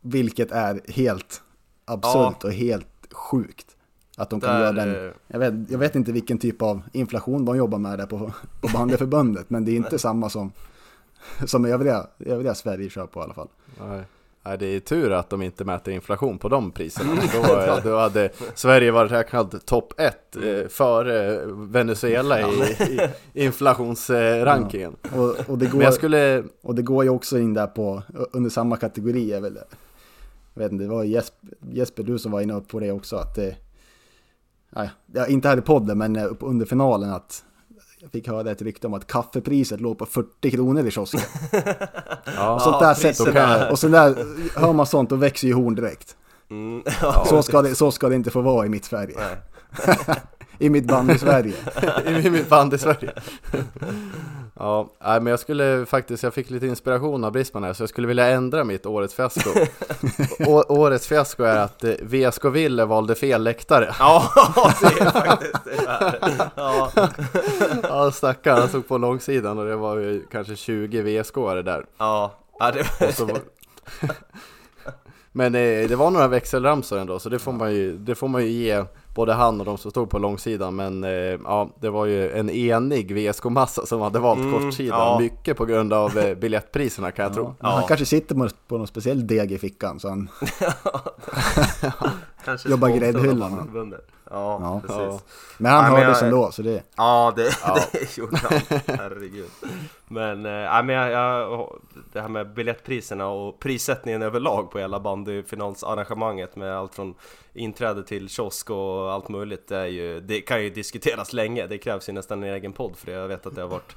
[0.00, 1.42] Vilket är helt
[1.84, 3.76] absurt och helt sjukt.
[4.16, 5.06] Att de kan Där, göra den.
[5.08, 8.32] eh, Jag vet, jag vet inte vilken typ av inflation de jobbar med där på,
[8.60, 9.50] på bandyförbundet.
[9.50, 10.52] men det är inte samma som,
[11.46, 13.48] som övriga, övriga Sverige kör på i alla fall.
[13.80, 14.04] Nej.
[14.46, 17.22] Nej, det är tur att de inte mäter inflation på de priserna.
[17.32, 22.44] Då, då hade Sverige varit räknad topp ett eh, före Venezuela i,
[23.34, 24.96] i inflationsrankingen.
[25.16, 28.02] Och, och, det går, Men jag skulle, och det går ju också in där på,
[28.32, 29.30] under samma kategori.
[29.30, 29.58] Jag, väl,
[30.54, 33.16] jag vet inte, det var Jesper, Jesper du som var inne på det också.
[33.16, 33.56] Att det,
[34.70, 34.90] nej,
[35.28, 37.44] inte här i podden men under finalen att
[38.04, 41.20] jag fick höra ett rykte om att kaffepriset låg på 40 kronor i kiosken.
[42.36, 43.70] ja, Och sånt där sätt, priserna.
[43.70, 44.16] och så där,
[44.60, 46.16] hör man sånt då växer ju horn direkt.
[46.50, 46.82] Mm.
[47.02, 49.16] Ja, Så ska, det, så ska det inte få vara i mitt Sverige.
[50.58, 51.54] I mitt bandy-Sverige.
[52.24, 53.12] i mitt band i Sverige.
[54.58, 57.88] Ja, nej, men jag skulle faktiskt, jag fick lite inspiration av Brisman här, så jag
[57.88, 59.50] skulle vilja ändra mitt årets fiasko.
[60.46, 63.94] Å, årets fiasko är att eh, VSK Ville valde fel läktare.
[63.98, 64.32] ja,
[64.80, 65.86] det är faktiskt det.
[65.86, 66.50] Är.
[66.54, 66.90] Ja.
[67.82, 71.86] Ja, stackarn, han stod på långsidan och det var ju kanske 20 VSK-are där.
[71.98, 73.40] Ja, ja det, var...
[75.32, 78.42] Men eh, det var några växelramsor ändå, så det får man ju, det får man
[78.42, 78.84] ju ge
[79.14, 80.76] både han och de som stod på långsidan.
[80.76, 81.10] Men eh,
[81.44, 84.98] ja, det var ju en enig VSK-massa som hade valt Mm, kortsidan.
[84.98, 85.18] ja.
[85.20, 87.54] Mycket på grund av eh, biljettpriserna kan jag tro.
[87.60, 90.28] Men Han kanske sitter på, på någon speciell deg i fickan så han,
[92.44, 93.98] kanske Jobbar gräddhyllan.
[94.30, 94.80] Ja, Ja.
[94.80, 94.96] precis.
[94.96, 95.04] Ja.
[95.12, 95.20] Ja.
[95.58, 96.82] men han Ja, men hördes jag- ändå så det,
[97.36, 97.50] det,
[97.92, 98.80] det gjorde han.
[98.98, 99.50] Herregud.
[100.08, 101.70] Men, äh, men jag, jag,
[102.12, 107.14] det här med biljettpriserna och prissättningen överlag på hela bandyfinalsarrangemanget med allt från
[107.54, 109.68] inträde till kiosk och allt möjligt.
[109.68, 111.66] Det, är ju, det kan ju diskuteras länge.
[111.66, 113.12] Det krävs ju nästan en egen podd för det.
[113.12, 113.96] Jag vet att det har varit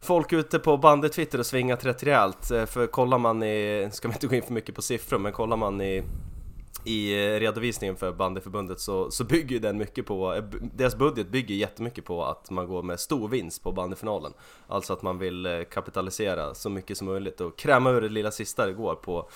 [0.00, 2.50] folk ute på bandy-Twitter och svingat rätt rejält.
[2.50, 5.32] Eh, För kollar man i, ska vi inte gå in för mycket på siffror, men
[5.32, 6.02] kollar man i
[6.84, 10.42] i redovisningen för bandyförbundet så, så bygger den mycket på,
[10.74, 14.32] deras budget bygger jättemycket på att man går med stor vinst på bandyfinalen.
[14.66, 18.30] Alltså att man vill eh, kapitalisera så mycket som möjligt och kräma ur det lilla
[18.30, 19.28] sista det går på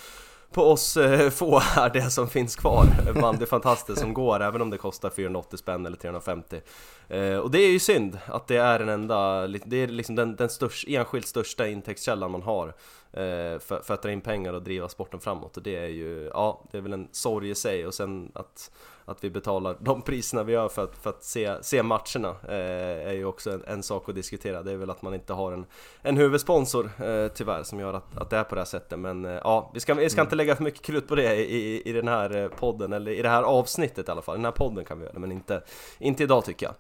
[0.53, 2.87] på oss eh, få här det som finns kvar,
[3.21, 6.61] bandyfantaster som går även om det kostar 480 spänn eller 350
[7.09, 10.37] eh, Och det är ju synd att det är den enda, det är liksom den,
[10.37, 12.75] den störst, enskilt största intäktskällan man har
[13.13, 16.65] för, för att dra in pengar och driva sporten framåt och det är ju, ja
[16.71, 18.71] det är väl en sorg i sig och sen att
[19.11, 23.09] att vi betalar de priserna vi gör för att, för att se, se matcherna eh,
[23.09, 24.63] är ju också en, en sak att diskutera.
[24.63, 25.67] Det är väl att man inte har en,
[26.03, 28.99] en huvudsponsor eh, tyvärr som gör att, att det är på det här sättet.
[28.99, 31.57] Men eh, ja, vi ska, vi ska inte lägga för mycket krut på det i,
[31.57, 34.37] i, i den här eh, podden, eller i det här avsnittet i alla fall.
[34.37, 35.63] Den här podden kan vi göra men inte,
[35.99, 36.75] inte idag tycker jag.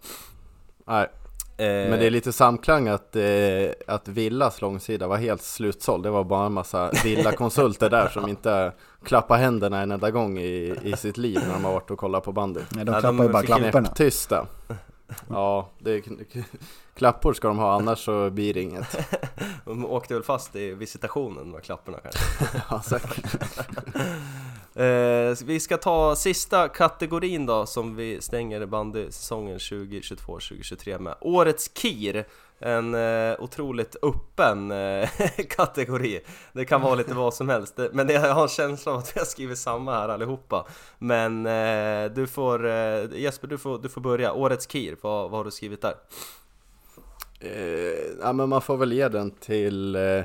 [0.85, 1.20] Nej, Eh,
[1.67, 3.23] men det är lite samklang att, eh,
[3.87, 6.03] att Villas långsida var helt slutsåld.
[6.05, 8.73] Det var bara en massa Villa-konsulter där som inte
[9.05, 12.25] klappar händerna en enda gång i, i sitt liv när de har varit och kollat
[12.25, 12.61] på bandy.
[12.71, 13.89] nej, de Ja, klappar de ju bara klapparna.
[13.89, 14.47] Tysta.
[15.29, 16.03] Ja, det är,
[16.97, 18.97] klappor ska de ha annars så blir det inget.
[19.65, 22.61] De åkte väl fast i visitationen med klapparna kanske.
[22.71, 23.25] Ja, säkert.
[24.75, 31.15] Eh, vi ska ta sista kategorin då som vi stänger bandysäsongen 2022-2023 med.
[31.21, 32.25] Årets KIR.
[32.63, 35.09] En eh, otroligt öppen eh,
[35.49, 36.21] kategori.
[36.53, 37.77] Det kan vara lite vad som helst.
[37.77, 40.67] Det- Men jag har en känsla av att vi har skrivit samma här allihopa.
[40.99, 44.33] Men eh, du får, eh, Jesper du får, du får börja.
[44.33, 45.95] Årets KIR, vad, vad har du skrivit där?
[47.41, 50.23] Eh, ja, men man får väl ge den till, eh,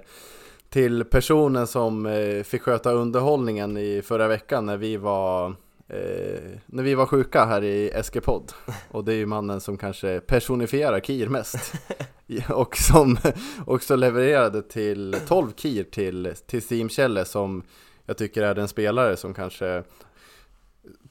[0.76, 5.48] till personen som eh, fick sköta underhållningen i förra veckan när vi var
[5.88, 8.52] eh, när vi var sjuka här i SG-podd
[8.92, 11.74] och det är ju mannen som kanske personifierar KIR mest.
[12.50, 13.18] Och som
[13.66, 17.64] också levererade till 12 KIR till, till Steam Kjelle som
[18.06, 19.84] jag tycker är den spelare som kanske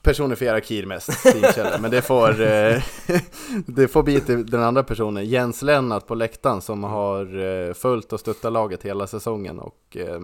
[0.04, 1.10] personifierar KIR mest,
[1.54, 1.78] Kjelle.
[1.80, 2.82] men det får, eh,
[3.66, 7.38] det får bli till den andra personen, Jens Lennart på läktaren som har
[7.68, 10.20] eh, följt och stöttat laget hela säsongen och eh,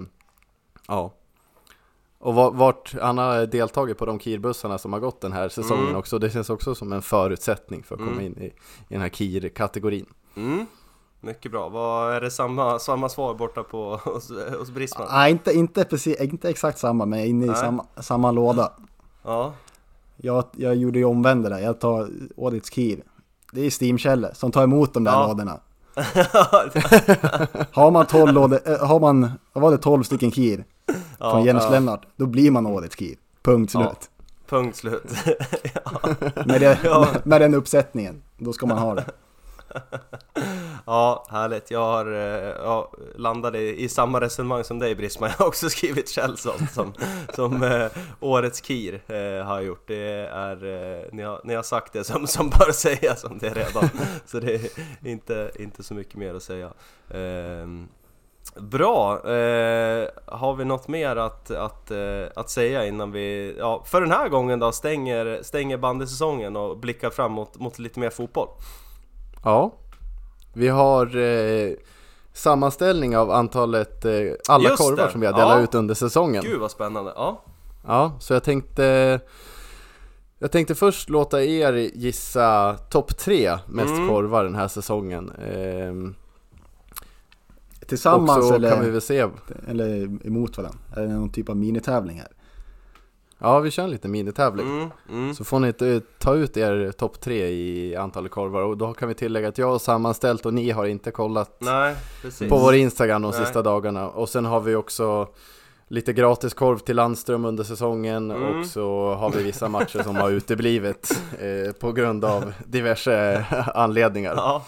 [0.88, 1.12] ja
[2.18, 5.84] och va- vart han har deltagit på de KIR-bussarna som har gått den här säsongen
[5.84, 5.96] Mm.
[5.96, 8.24] också, det känns också som en förutsättning för att komma Mm.
[8.26, 8.52] in i, i
[8.88, 10.06] den här KIR-kategorin.
[10.36, 10.66] Mm.
[11.20, 11.68] Mycket bra.
[11.68, 15.08] Vad är det samma, samma svar borta på hos, hos Brisman?
[15.10, 18.72] Nej, inte, inte, precis, inte exakt samma, men inne i samma, samma låda.
[19.22, 19.52] Ja.
[20.22, 23.02] Jag, jag gjorde ju omvända där, jag tar årets KIR.
[23.52, 25.26] Det är Steam-källor som tar emot de där Ja.
[25.26, 25.60] lådorna.
[27.72, 30.64] Har man 12 lådor, äh, har man, vad var det, 12 stycken KIR
[31.18, 31.70] Ja, från Jens ja.
[31.70, 33.16] Lennart, då blir man årets KIR.
[33.42, 33.84] Punkt slut.
[33.86, 34.24] Ja.
[34.48, 35.02] Punkt slut.
[36.46, 37.08] Med, det, Ja.
[37.24, 39.04] med den uppsättningen, då ska man ha det.
[40.86, 41.70] Ja, härligt.
[41.70, 45.28] Jag har eh, ja, landade i, i samma resonemang som dig Brisma!
[45.28, 46.92] Jag har också skrivit Kjellson som,
[47.34, 47.86] som eh,
[48.20, 49.88] årets KIR eh, har jag gjort.
[49.88, 53.48] Det är, eh, ni, har, ni har sagt det som, som bör sägas om det
[53.48, 53.88] redan.
[54.26, 54.70] Så det är
[55.02, 56.70] inte, inte så mycket mer att säga.
[57.10, 57.88] Ehm,
[58.56, 59.30] bra!
[59.30, 64.10] Eh, har vi något mer att, att, eh, att säga innan vi, ja, för den
[64.10, 68.48] här gången då, stänger, stänger bandysäsongen och blickar framåt mot lite mer fotboll?
[69.44, 69.72] Ja,
[70.52, 71.72] vi har eh,
[72.32, 74.12] sammanställning av antalet, eh,
[74.48, 75.62] alla Just korvar det, som vi har delat ja.
[75.64, 76.42] ut under säsongen.
[76.42, 77.12] Gud vad spännande!
[77.16, 77.42] Ja,
[77.86, 79.20] Ja, så jag tänkte
[80.38, 84.08] Jag tänkte först låta er gissa topp tre mest Mm.
[84.08, 85.30] korvar den här säsongen.
[85.30, 86.14] Ehm,
[87.86, 89.26] Tillsammans eller, kan vi väl se.
[89.68, 90.78] eller emot varandra.
[90.96, 92.28] Är det någon typ av minitävling här?
[93.40, 94.66] Ja, vi kör en liten minitävling.
[94.66, 95.34] mm, mm.
[95.34, 95.72] Så får ni
[96.18, 99.66] ta ut er topp tre i antalet korvar och då kan vi tillägga att jag
[99.70, 101.96] har sammanställt och ni har inte kollat Nej,
[102.48, 103.40] på vår Instagram de Nej.
[103.40, 104.08] sista dagarna.
[104.08, 105.28] Och sen har vi också
[105.88, 108.60] lite gratis korv till Landström under säsongen Mm.
[108.60, 114.34] och så har vi vissa matcher som har uteblivit eh, på grund av diverse anledningar.
[114.36, 114.64] Ja,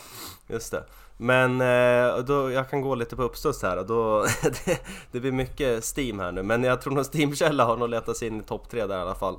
[0.49, 0.85] just det.
[1.23, 4.81] Men eh, då, jag kan gå lite på uppstuds här och då, det,
[5.13, 6.43] det blir mycket Steam här nu.
[6.43, 9.01] Men jag tror nog Steam-källa har nog letat sig in i topp tre där i
[9.01, 9.35] alla fall.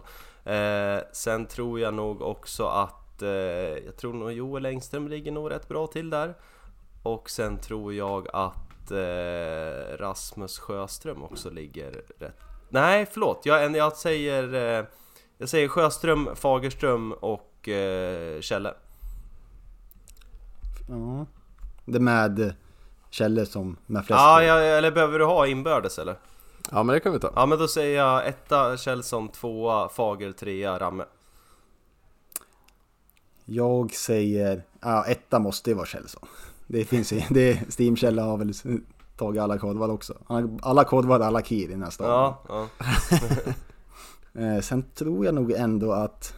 [0.45, 3.29] Eh, Sen tror jag nog också att eh,
[3.85, 6.35] Jag tror nog Joel Engström ligger nog rätt bra till där.
[7.03, 12.35] Och sen tror jag att eh, Rasmus Sjöström också ligger rätt
[12.69, 14.85] Nej förlåt, jag, jag säger eh,
[15.37, 18.73] Jag säger Sjöström, Fagerström och eh, Kjelle.
[20.89, 21.25] Ja.
[21.85, 22.53] Det med
[23.09, 24.19] källor som med flest.
[24.21, 26.15] Ja, ja, eller behöver du ha inbördes eller?
[26.71, 27.31] Ja men det kan vi ta.
[27.35, 31.05] Ja men då säger jag etta Kjellson, tvåa Fager, trea Ramme
[33.45, 36.27] Jag säger, ja etta måste ju vara Kjellson.
[36.67, 38.53] Det finns ju, det Steam Källa har väl
[39.17, 40.13] tagit alla kodvar också.
[40.61, 42.11] Alla kodvar, alla kir i den här staden.
[42.11, 42.67] Ja, ja.
[44.35, 46.33] Eh, sen tror jag nog ändå att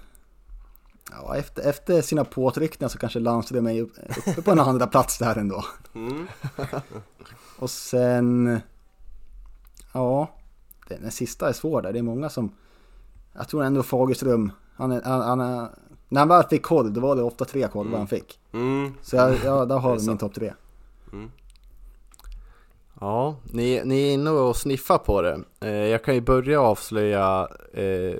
[1.11, 3.97] ja, efter, efter sina påtryckningar så kanske är upp-
[4.27, 5.65] uppe på en andra plats där ändå.
[5.93, 6.27] Mm.
[7.59, 8.59] Och sen...
[9.93, 10.29] Ja,
[10.87, 11.93] den, den sista är svår där.
[11.93, 12.51] Det är många som...
[13.33, 15.67] Jag tror ändå Fagerström, han är, han, han är,
[16.09, 18.39] när han väl fick kod, då var det ofta tre kodvar han fick.
[18.51, 18.93] Mm.
[19.01, 20.53] Så jag, ja, där har vi min topp tre.
[22.99, 25.39] Ja, ni, ni är inne och sniffar på det.
[25.59, 28.19] Eh, jag kan ju börja avslöja eh,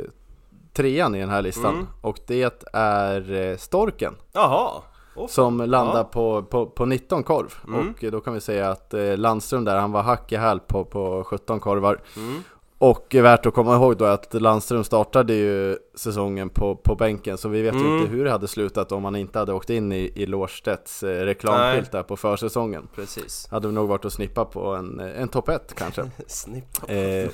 [0.76, 1.73] trean i den här listan.
[1.73, 1.88] Mm.
[2.01, 4.15] Och det är eh, Storken.
[4.34, 4.71] Jaha!
[5.15, 6.03] Oh, Som landar Ja.
[6.03, 7.53] på, på, på 19 korv.
[7.67, 7.93] Mm.
[8.01, 10.86] Och då kan vi säga att eh, Landström där, han var hack i häl på,
[10.86, 11.99] på 17 korvar.
[12.17, 12.43] Mm.
[12.78, 17.38] Och eh, värt att komma ihåg då att Landström startade ju säsongen på, på bänken.
[17.38, 17.97] Så vi vet ju Mm.
[17.97, 21.26] inte hur det hade slutat om han inte hade åkt in i, i Lårstedts eh,
[21.26, 22.88] reklamskylt där på försäsongen.
[22.95, 26.09] Precis Hade nog varit att snippa på en, en topp 1 kanske.
[26.28, 27.30] Snippa Eh,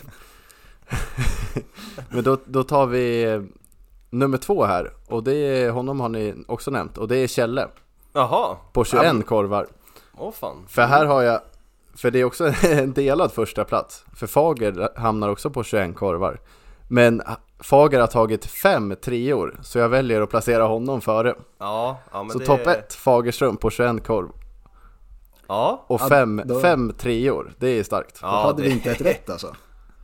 [2.10, 3.42] men då, då tar vi eh,
[4.10, 7.68] nummer två här och det är, honom har ni också nämnt och det är Kjelle
[8.14, 8.58] Jaha!
[8.74, 9.68] på 21 Ja, korvar.
[10.18, 11.42] Åh fan För här har jag,
[11.96, 16.40] för det är också en delad första plats För Fager hamnar också på 21 korvar.
[16.88, 17.22] Men
[17.60, 21.36] Fager har tagit fem treor, så jag väljer att placera honom före.
[21.58, 22.46] Ja, ja men Så det...
[22.46, 24.30] topp 1 Fagerström på 21 korv.
[25.48, 28.22] Ja, Och Ja, fem, då- fem treor, det är starkt.
[28.22, 28.68] Då ja hade det...
[28.68, 29.56] vi inte ett rätt alltså.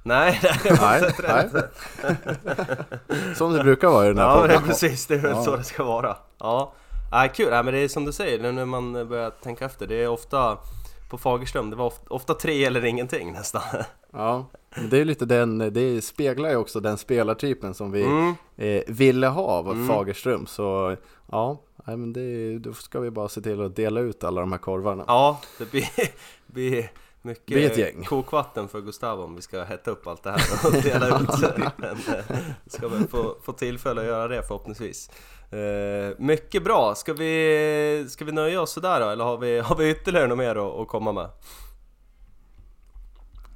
[0.07, 1.53] Nej, det Nej, inte rätt.
[1.53, 3.35] nej.
[3.35, 4.63] Som det brukar vara i den här Ja, det podden.
[4.67, 5.43] precis, det är väl Ja.
[5.43, 6.17] så det ska vara.
[6.39, 6.73] Ja,
[7.11, 7.49] Nej, kul.
[7.49, 9.87] Nej, men det är som du säger, nu när man börjar tänka efter.
[9.87, 10.57] Det är ofta
[11.09, 13.61] på Fagerström, det var ofta, ofta tre eller ingenting nästan.
[14.13, 14.45] Ja,
[14.89, 18.35] det är lite den, det speglar ju också den spelartypen som vi Mm.
[18.57, 19.87] eh, ville ha av Mm.
[19.87, 20.45] Fagerström.
[20.47, 20.95] Så
[21.31, 24.59] ja, men det, då ska vi bara se till att dela ut alla de här
[24.59, 25.03] korvarna.
[25.07, 25.87] Ja, det blir,
[26.47, 26.91] blir
[27.27, 28.03] mycket Blir ett gäng.
[28.03, 31.29] kokvatten för Gustavo om vi ska hetta upp allt det här och dela ut.
[31.77, 35.09] Men eh, ska väl få, få tillfälle att göra det förhoppningsvis.
[35.51, 39.09] Eh, mycket bra, ska vi, ska vi nöja oss sådär då?
[39.09, 41.29] Eller har vi, har vi ytterligare något mer att, att komma med?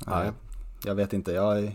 [0.07, 0.31] Nej.
[0.85, 1.71] Jag vet inte, jag...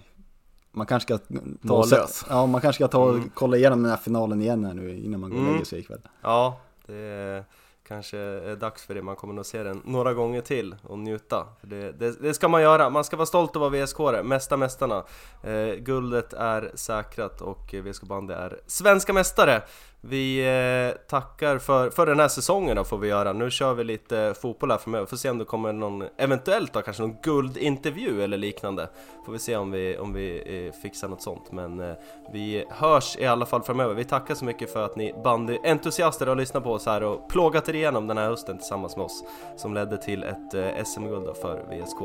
[0.72, 1.24] Man kanske ska
[1.68, 1.86] ta och
[2.28, 3.30] Ja, man kanske ska ta och Mm.
[3.34, 5.52] kolla igenom den här finalen igen här nu innan man går och Mm.
[5.52, 6.00] lägger sig ikväll.
[6.22, 7.44] Ja, det är
[7.88, 9.02] kanske är dags för det.
[9.02, 11.46] Man kommer nog se den några gånger till och njuta.
[11.60, 12.90] För det, det, det ska man göra.
[12.90, 14.22] Man ska vara stolt över VSK -are.
[14.22, 15.04] mesta mästarna.
[15.42, 19.62] Eh, guldet är säkrat och VSK Bandy är svenska mästare.
[20.08, 23.32] Vi eh, tackar för, för den här säsongen då får vi göra.
[23.32, 25.06] Nu kör vi lite fotboll här framöver.
[25.06, 28.88] Får se om det kommer någon, eventuellt då kanske någon guldintervju eller liknande.
[29.26, 31.52] Får vi se om vi, om vi eh, fixar något sånt.
[31.52, 31.96] Men eh,
[32.32, 33.94] vi hörs i alla fall framöver.
[33.94, 37.68] Vi tackar så mycket för att ni bandyentusiaster har lyssnat på oss här och plågat
[37.68, 39.24] er igenom den här hösten tillsammans med oss.
[39.56, 41.98] Som ledde till ett SM-guld för VSK.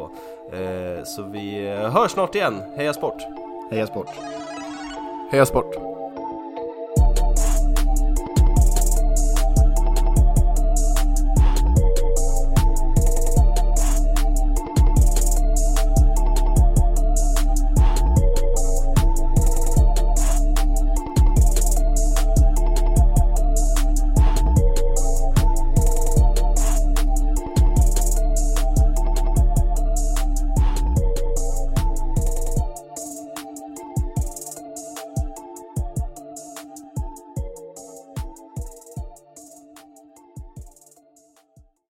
[1.07, 2.61] Så vi hörs snart igen.
[2.75, 3.21] Heja sport!
[3.71, 4.09] Heja sport!
[5.31, 6.00] Heja sport!